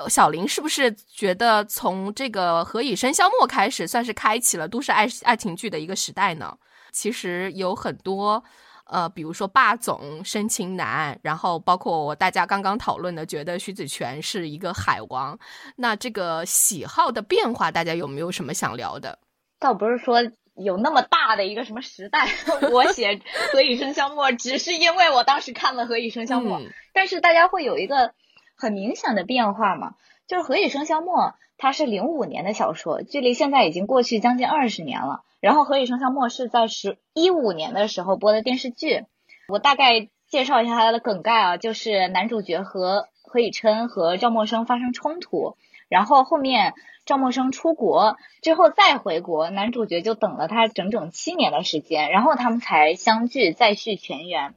[0.08, 6.56] 小林是不是觉得从这个《何以笙箫默》开始，算是开启了都市爱爱情剧的一个时代呢？
[6.90, 8.42] 其实有很多。
[8.86, 15.38] 呃，比如说霸总、深情男，然后包括我大家刚刚讨论的，觉得徐子泉是一个海王。
[15.76, 19.18] 那这个喜好的变化，大家有没有什么想聊的？
[19.58, 20.18] 倒不是说
[20.54, 22.28] 有那么大的一个什么时代，
[22.70, 23.14] 我写
[23.52, 26.60] 《何以笙箫默》只是因为我当时看了《何以笙箫默》，
[26.92, 28.12] 但是大家会有一个
[28.56, 29.94] 很明显的变化嘛，
[30.26, 31.16] 就是《何以笙箫默》
[31.64, 35.22] 它是零五年的小说，距离现在已经过去将近二十年了。
[35.40, 39.06] 然后《何以笙箫默》是在十一五年的时候播的电视剧，
[39.48, 45.56] 我大概介绍一下它的梗概啊，就是男主角和何以琛和赵默笙发生冲突，
[45.88, 46.74] 然后后面
[47.06, 54.52] 赵默笙出国之后再回国，男主角就等了他整整七年的时间，然后他们才相聚再续前缘。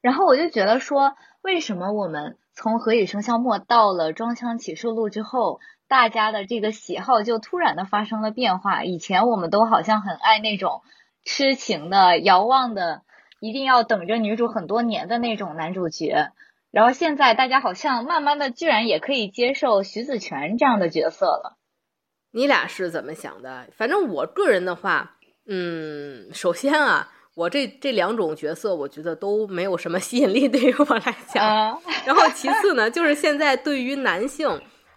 [0.00, 1.12] 然后我就觉得说，
[1.42, 5.60] 为什么我们从《何以笙箫默》到了《装腔启示录》之后？
[5.90, 8.84] 大家的这个喜好就突然的发生了变化。
[8.84, 10.82] 以前我们都好像很爱那种
[11.24, 13.02] 痴情的、遥望的，
[13.40, 16.28] 一定要等着女主很多年的那种男主角。
[16.70, 21.58] 然后现在大家好像慢慢的，居然也可以接受徐子泉这样的角色了。
[22.30, 23.66] 你俩是怎么想的？
[23.76, 25.16] 反正我个人的话，
[25.48, 31.44] 嗯，首先啊，我这这两种角色，我觉得都没有什么吸引力对于我来讲。
[32.06, 34.48] 然后其次呢，就是现在对于男性。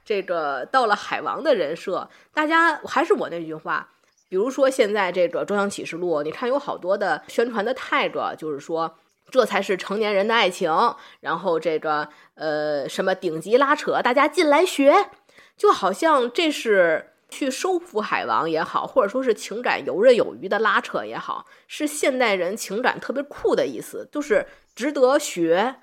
[0.06, 3.90] 这个到了海王的人设，大家还是我那句话，
[4.30, 9.00] 比如说现在这个《中央启示录》，你看有好多的宣传的态度，就是说
[9.32, 10.72] 这才是成年人的爱情，
[11.22, 15.10] 然后这个呃什么顶级拉扯，大家进来学，
[15.56, 24.46] 就好像这是去收服海王也好，或者说是情感游刃有余的拉扯也好，是现代人情感特别酷的意思，就是
[24.76, 25.76] 值得学。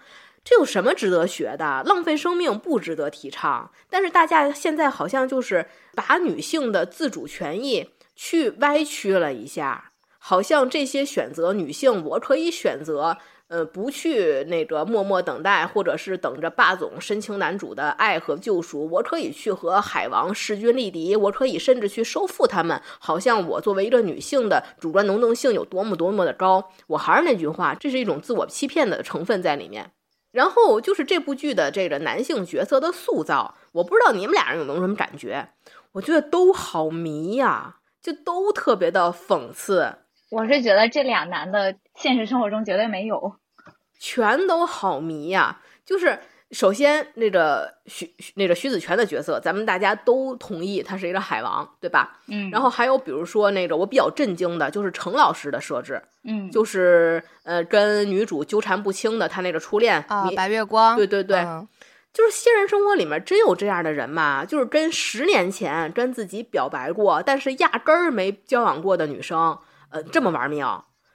[0.42, 1.82] 这有什么值得学的？
[1.84, 3.70] 浪费生命不值得提倡。
[3.88, 13.18] 但是大家现在好像就是把女性的自主权益去歪曲了一下，好像这些选择女性，我可以选择，
[13.48, 22.80] 呃，不去那个默默等待，或者是等着霸总深情男主的爱和救赎，我可以去和海王势均力敌，我可以甚至去收复他们。
[22.98, 26.70] 好像我作为一个女性的主观能动性有多么多么的高。
[26.86, 29.90] 我还是那句话，这是一种自我欺骗的成分在里面。
[30.30, 35.48] 然后就是这部剧的这个男性角色的塑造，我不知道你们俩人有没有什么感觉？
[35.92, 39.94] 我觉得都好迷呀，就都特别的讽刺。
[40.30, 43.36] 我是觉得这俩男的现实生活中绝对没有，
[43.98, 46.20] 全都好迷呀，就是。
[46.52, 52.18] 首先，那个徐那个徐子泉的角色，咱们大家都同意他是一个海王，对吧？
[52.26, 52.50] 嗯。
[52.50, 61.40] 然后还有比如说那个我比较震惊的就是程老师的设置，嗯，就是呃跟女主纠缠不清的他那个初恋啊，白月光，对对对，
[62.12, 64.44] 就是现实生活里面真有这样的人吗？
[64.44, 69.56] 就是跟十年前跟自己表白过，但是压根儿没交往过的女生，
[69.90, 70.66] 呃，这么玩命？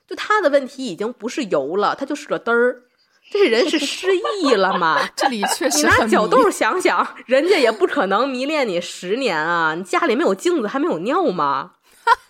[0.08, 2.84] 就他的问题已经不是油了，他就是个嘚儿。
[3.32, 4.08] 这人是失
[4.42, 5.00] 忆了吗？
[5.16, 9.76] 这里确实，你拿脚豆想想，人家也不可能迷恋你十年啊！
[9.76, 11.72] 你家里没有镜子，还没有尿吗？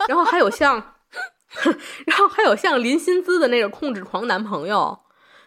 [0.07, 0.95] 然后还有像，
[2.07, 4.99] 然后还有像林心姿的那个控制狂男朋友，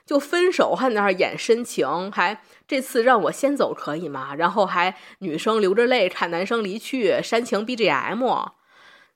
[0.07, 4.35] 就分手还在那儿演深情，还这次让我先走可以吗？
[4.37, 8.51] 然后还女生流着泪看男生离去，煽情 BGM。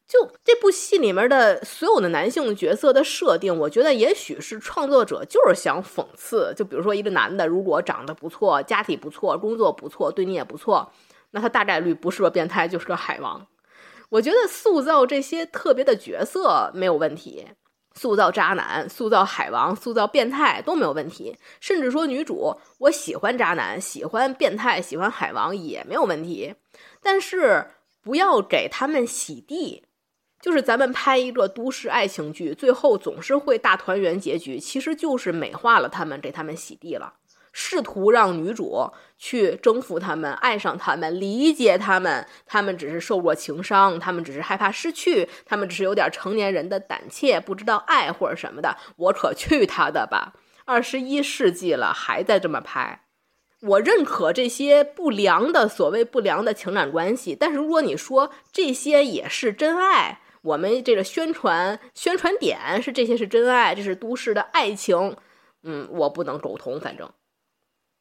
[0.07, 6.53] 就这部戏里面的所有的男性角色的设定，我觉得也许是创作者就是想讽刺。
[6.55, 10.92] 就比如说一个男的，如果长得不错，家庭不错，工作不错，对你也不错，
[11.30, 13.46] 那他大概率不是个变态，就是个海王。
[14.11, 17.46] 我觉得塑造这些特别的角色没有问题，
[17.94, 21.38] 塑造渣男、塑造海王、塑造变态都没有问题。
[21.59, 26.55] 甚至说女主，我喜欢渣男、喜欢变态、喜欢海王也没有问题。
[27.00, 27.68] 但是
[28.03, 29.84] 不要给他们洗地。
[30.43, 37.14] 就是咱们拍一个都市爱情剧，最后总是会大团圆结局，其实就是美化了他们，给他们洗地了，
[37.53, 48.76] 试图让女主去征服他们，爱上他们，理解他们，他们只是受过情伤，他们只是害怕失去，他们只是有点成年人的胆怯，不知道爱或者什么的。
[48.97, 50.34] 我可去他的吧！
[50.64, 53.03] 二十一世纪了，还在这么拍。
[53.61, 65.16] 我认可这些不良的所谓不良的情感关系，但是如果你说这些也是真爱，我们这个宣传宣传点是这些是真爱，这是都市的爱情，
[65.62, 67.11] 嗯，我不能苟同，反正。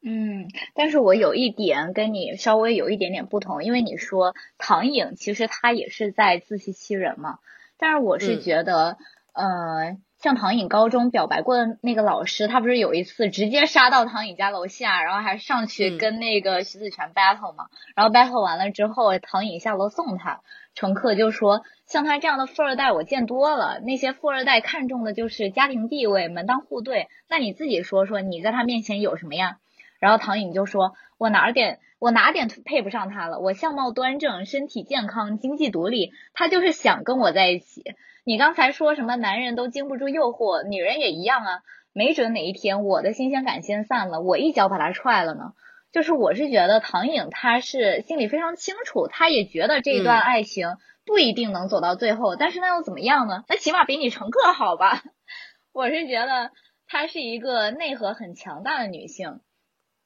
[0.03, 7.39] 嗯，但是我有一点跟你稍微有一点点不同，因为你说唐颖其实她也是在自欺欺人嘛，
[7.77, 8.97] 但是我是觉得，
[9.33, 9.97] 呃。
[10.21, 17.69] 像唐颖高中表白过的那个老师，他不是有一次直接杀到唐颖家楼下，然后还上去跟那个徐子泉 battle 嘛？
[17.95, 20.41] 然后 battle 完了之后，唐颖下楼送他，
[20.75, 27.07] 乘客就说：“像他这样的富二代我见多了，那些富二代看重的就是家庭地位、门当户对。
[27.27, 29.57] 那你自己说说，你在他面前有什么呀？”
[29.99, 33.39] 然后唐颖就说：“我哪点我哪点配不上他了？
[33.39, 37.83] 我相貌端正，身体健康，经济独立，他就是想跟我在一起。”
[38.25, 39.15] 你刚才说什么？
[39.17, 41.59] 男人都经不住诱惑，女人也一样啊。
[41.93, 45.53] 没准哪一天我的新鲜感先散了，我一脚把他踹了呢。
[45.91, 53.43] 就是我是觉得唐颖她是心里非常清楚，她也觉得这段爱情不一定能走到最后，但是那又怎么样呢？
[53.47, 55.03] 那起码比你乘客好吧？
[55.71, 56.49] 我是觉得
[56.87, 59.39] 她是一个内核很强大的女性。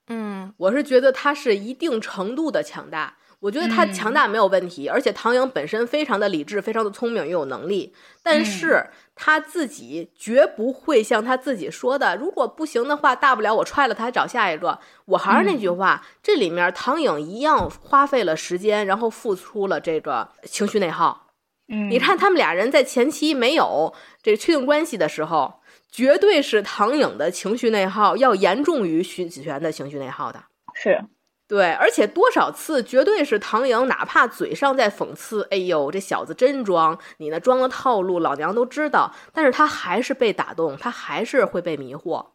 [0.07, 3.17] 嗯，我是觉得他是一定程度的强大。
[3.41, 7.93] 我觉得他强大没有问题，而且唐颖本身非常的理智，非常的聪明又有能力。
[8.23, 14.79] 但是他自己绝不会像他自己说的，如果不行的话，大不了我踹了他找下一个。
[15.05, 21.27] 我还是那句话，这里面唐颖一样花费了时间，然后付出了这个情绪内耗。
[21.67, 23.93] 嗯，你看他们俩人在前期没有
[24.23, 25.59] 这个确定关系的时候，
[25.95, 30.43] 绝对是唐颖的情绪内耗要严重于徐子璇的情绪内耗的。
[30.73, 30.99] 是。
[31.47, 42.25] 对，而且多少次，绝对是唐颖，哪怕嘴上在讽刺，哎呦，这小子真装，你那装的套路，老娘都知道，但是他还是被打动，他还是会被迷惑。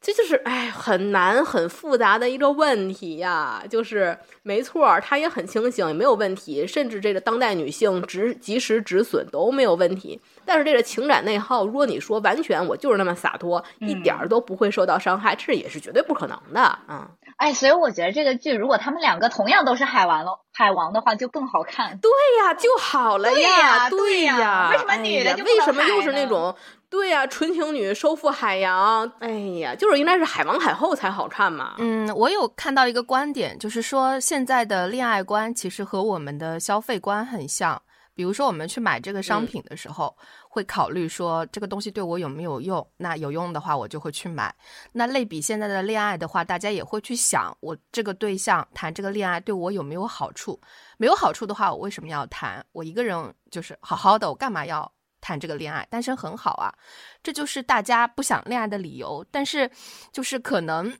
[0.00, 3.62] 这就是哎，很难很复杂的一个问题呀。
[3.68, 10.20] 就是没错，她也很清醒，也没有问题，甚至这个当代女性止及时止损都没有问题。
[10.44, 16.78] 但是这个情感内耗，如果你说完全我就是那么洒脱，一点儿都不会受到伤害，这也是绝对不可能的。
[16.88, 21.98] 嗯，哎，所以我觉得这个剧，如果他们两个同样都是海王了，海王的话就更好看。
[21.98, 22.10] 对
[22.44, 24.70] 呀，就好了呀，对呀。
[24.70, 26.54] 为什么女的就为什么又是那种？
[26.88, 29.30] 对呀，纯情女收复海洋，哎
[29.60, 31.74] 呀，就是应该是海王海后才好看嘛。
[31.78, 37.80] 嗯，我有看到一个观点，就是说现在的恋爱观其实和我们的消费观很像。
[38.14, 40.16] 比如说，我们去买这个商品的时候，
[40.48, 42.88] 会考虑说这个东西对我有没有用。
[42.96, 44.54] 那有用的话，我就会去买。
[44.92, 50.58] 那类比现在的恋爱的话，大家也会去想，我这个对象谈这个恋爱对我有没有好处？
[50.96, 52.64] 没有好处的话，我为什么要谈？
[52.72, 54.90] 我一个人就是好好的，我干嘛要？
[55.26, 56.72] 谈这个恋爱，单身很好啊，
[57.20, 59.26] 这就是大家不想恋爱的理由。
[59.32, 59.68] 但是，
[60.12, 60.96] 就是可能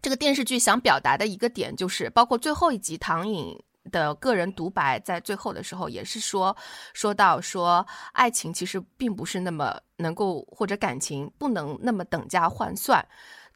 [0.00, 6.56] 这个电视剧想表达的一个点，就是包括最后一集唐颖的个人独白，在最后的时候也是说，
[6.94, 13.04] 说到说爱情其实并不是那么能够，或者感情不能那么等价换算。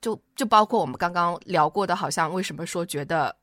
[0.00, 3.36] 就就包括我们刚刚聊过的，好像为什么说觉得。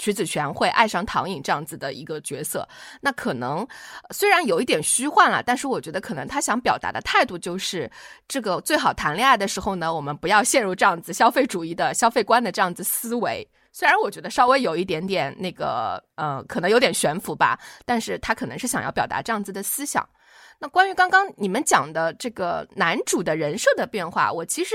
[0.00, 2.66] 徐子泉会爱上唐颖这样子的一个角色，
[3.02, 3.68] 那可能
[4.12, 7.90] 虽然有一点虚幻了，但是我觉得可能他想表达的态度就是，
[8.26, 13.46] 这个最好谈恋爱的时候呢，我们不要陷入这样子消费主义的消费观的这样子思维。
[13.72, 20.08] 虽然我觉得稍微有一点点那个，呃，可能有点悬浮吧，但是他可能是想要表达这样子的思想。
[20.58, 24.74] 那关于刚刚你们讲的这个男主的人设的变化，我其实。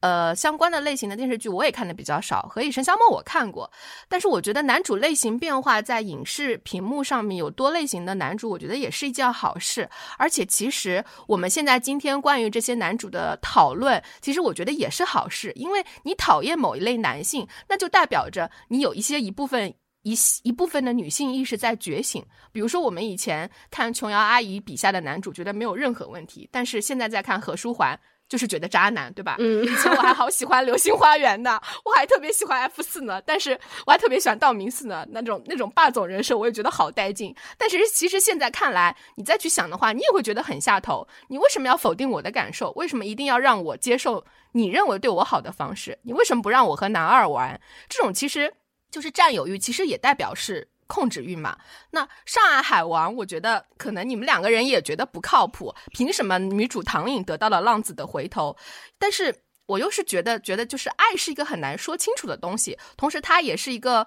[0.00, 3.70] 呃，相关的类型的电视剧我也看的比较少，《何以笙箫默》我看过，
[4.08, 9.88] 但是我觉得男主类型变化在影视屏幕上面有多类型的男主，我觉得也是一件好事。
[10.16, 22.24] 而且其实我们现在今天关于这些男主的讨论，其实我觉得也是好事，因为你讨厌某一类男性，那就代表着你有一些一部分一一部分的女性意识在觉醒。
[22.52, 28.00] 比如说我们以前看琼瑶阿姨笔下的男主，觉得没有任何问题，但是现在在看何书桓。
[28.30, 29.34] 就是觉得渣男，对吧？
[29.40, 37.34] 嗯，以前我还好喜欢《流星花园》呢，我还特别喜欢 F 四呢，但是我还特别喜欢道明寺呢，那种那种霸总人设，我也觉得好带劲。
[37.58, 41.06] 但是其实现在看来，你再去想的话，你也会觉得很下头。
[41.26, 42.70] 你为什么要否定我的感受？
[42.76, 45.98] 为什么一定要让我接受你认为对我好的方式？
[46.02, 47.60] 你为什么不让我和男二玩？
[47.88, 48.54] 这种其实
[48.92, 50.68] 就是占有欲，其实也代表是。
[50.90, 51.56] 控制欲嘛。
[51.92, 58.56] 那上海海王，我觉得可能你们两个人也觉得不靠谱，凭什么女主唐颖得到了浪子的回头？
[58.98, 64.04] 但是我又是觉得，觉得就是爱是一个很难说清楚的东西，同时它也是一个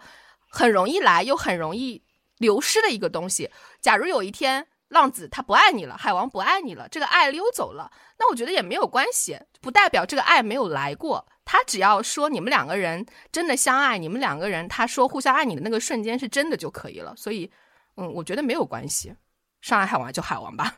[0.49, 2.03] 很容易来又很容易
[2.37, 3.49] 流失的一个东西。
[3.81, 11.25] 假如有一天浪子他不爱你了，海王不爱你了，这个爱溜走了，那我觉得也没有关系，不代表这个爱没有来过。
[11.45, 17.13] 他只要说你们两个人真的相爱，你们两个人他说互相爱你的那个瞬间是真的就可以了。
[17.15, 17.51] 所以，
[17.97, 19.15] 嗯，我觉得没有关系，
[19.61, 20.75] 上海海王就海王吧。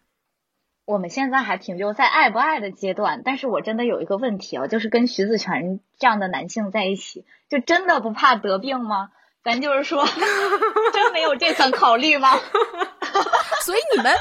[0.86, 9.10] 我们现在还停留在爱不爱的阶段，但是我真的有一个问题哦，就是跟徐子泉这样的男性在一起，就真的不怕得病吗？
[9.44, 10.06] 咱就是说，
[10.94, 12.40] 真没有这层考虑吗？
[13.62, 14.16] 所以你们。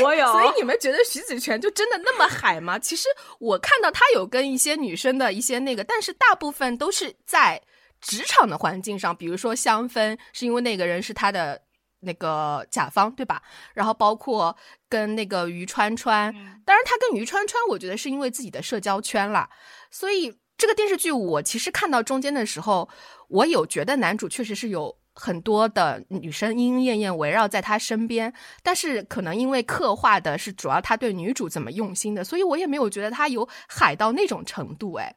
[0.00, 2.78] 我有，所以你们觉得徐子泉就真的那么海吗？
[2.78, 7.60] 其实我看到他有跟一些女生的一些那个，但是大部分都是在
[8.00, 11.60] 职场的环境上，比如说香氛是因为那个人是他的
[12.00, 13.42] 那个甲方，对吧？
[13.74, 14.56] 然后包括
[14.88, 16.32] 跟那个于川川，
[16.64, 19.50] 当然他跟于川川，我觉得是因为自己的社交圈啦。
[19.90, 22.88] 所以这个电视剧我其实看到中间的时候，
[23.28, 25.01] 我有觉得男主确实是有。
[25.14, 28.32] 很多的女生莺莺燕燕围绕在他身边，
[28.62, 34.94] 但是可能因为刻画的是主要他对女主怎么用心的，所以我也没有觉得他有海到那种程度。
[34.94, 35.14] 哎，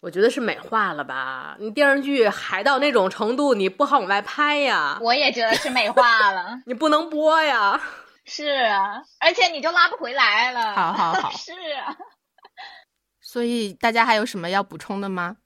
[0.00, 1.56] 我觉得是美化了吧？
[1.60, 4.98] 你电视剧海到那种程度，你不好往外拍呀。
[5.00, 7.80] 我也觉得是美化了， 你不能播呀。
[8.24, 10.74] 是啊，而且你就拉不回来了。
[10.74, 11.96] 好好好， 是啊。
[13.20, 15.38] 所以大家还有什么要补充的吗？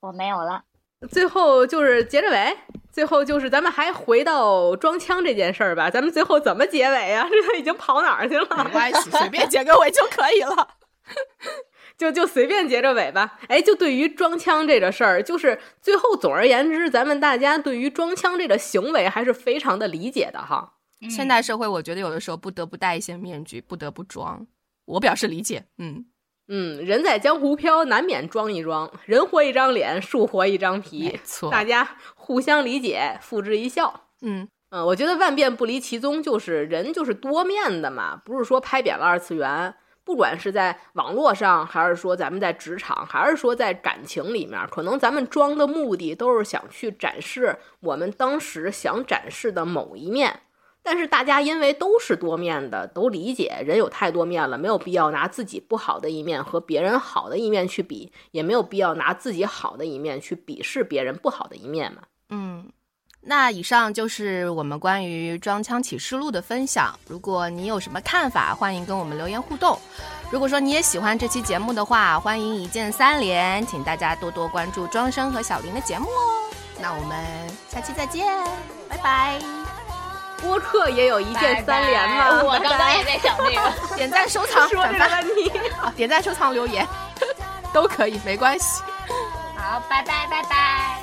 [0.00, 0.64] 我没有了。
[1.10, 2.56] 最后就是结着尾，
[2.98, 5.88] 最后就是咱们还回到装腔这件事儿吧。
[5.88, 7.28] 咱们最后怎么结尾啊？
[7.30, 8.64] 这都已经跑哪儿去了？
[8.64, 10.70] 没关系，随便结个尾就可以了，
[11.96, 13.38] 就就随便结着尾吧。
[13.46, 20.72] 哎，就对于装腔这个事儿，就是最后总而言之，咱们大家对于装腔这个行为还是非常的理解的哈。
[21.08, 24.44] 现代社会，我觉得有的时候不得不戴一些面具，不得不装，
[24.86, 25.66] 我表示理解。
[25.78, 26.06] 嗯。
[26.48, 28.90] 嗯，人在江湖飘，难免装一装。
[29.04, 31.20] 人活一张脸，树活一张皮。
[31.22, 34.04] 错，大家互相理解，付之一笑。
[34.22, 39.74] 嗯嗯，我觉得万变不离其宗，就是人就是多面的嘛，不是说拍扁了二次元。
[40.04, 50.40] 不管是在网络上，还是说咱们在职场，还是说在感情里面，可能咱们装的目的都是想去展示我们当时想展示的某一面。
[50.90, 62.00] 但是大家因为都是多面的，都理解人有太多面了，没有必要拿自己不好的一面和别人好的一面去比，也没有必要拿自己好的一面去鄙视别人不好的一面嘛。
[62.30, 62.66] 嗯，
[63.20, 66.98] 那以上就是我们关于《装腔启示录》的分享。
[67.06, 69.78] 如果你有什么看法，欢迎跟我们留言互动。
[70.30, 76.50] 如果说你也喜欢这期节目的话，欢迎一键三连，请大家多多关注庄生和小林的节目哦。
[76.80, 77.18] 那我们
[77.68, 78.26] 下期再见，
[78.88, 79.57] 拜拜。
[80.40, 82.42] 播客也有一键三连吗？
[82.42, 85.22] 我刚刚也在想这个， 点赞、收藏、转 发
[85.96, 86.86] 点赞、收藏、留言
[87.72, 88.82] 都可以，没关系。
[89.56, 90.97] 好，拜拜，拜拜。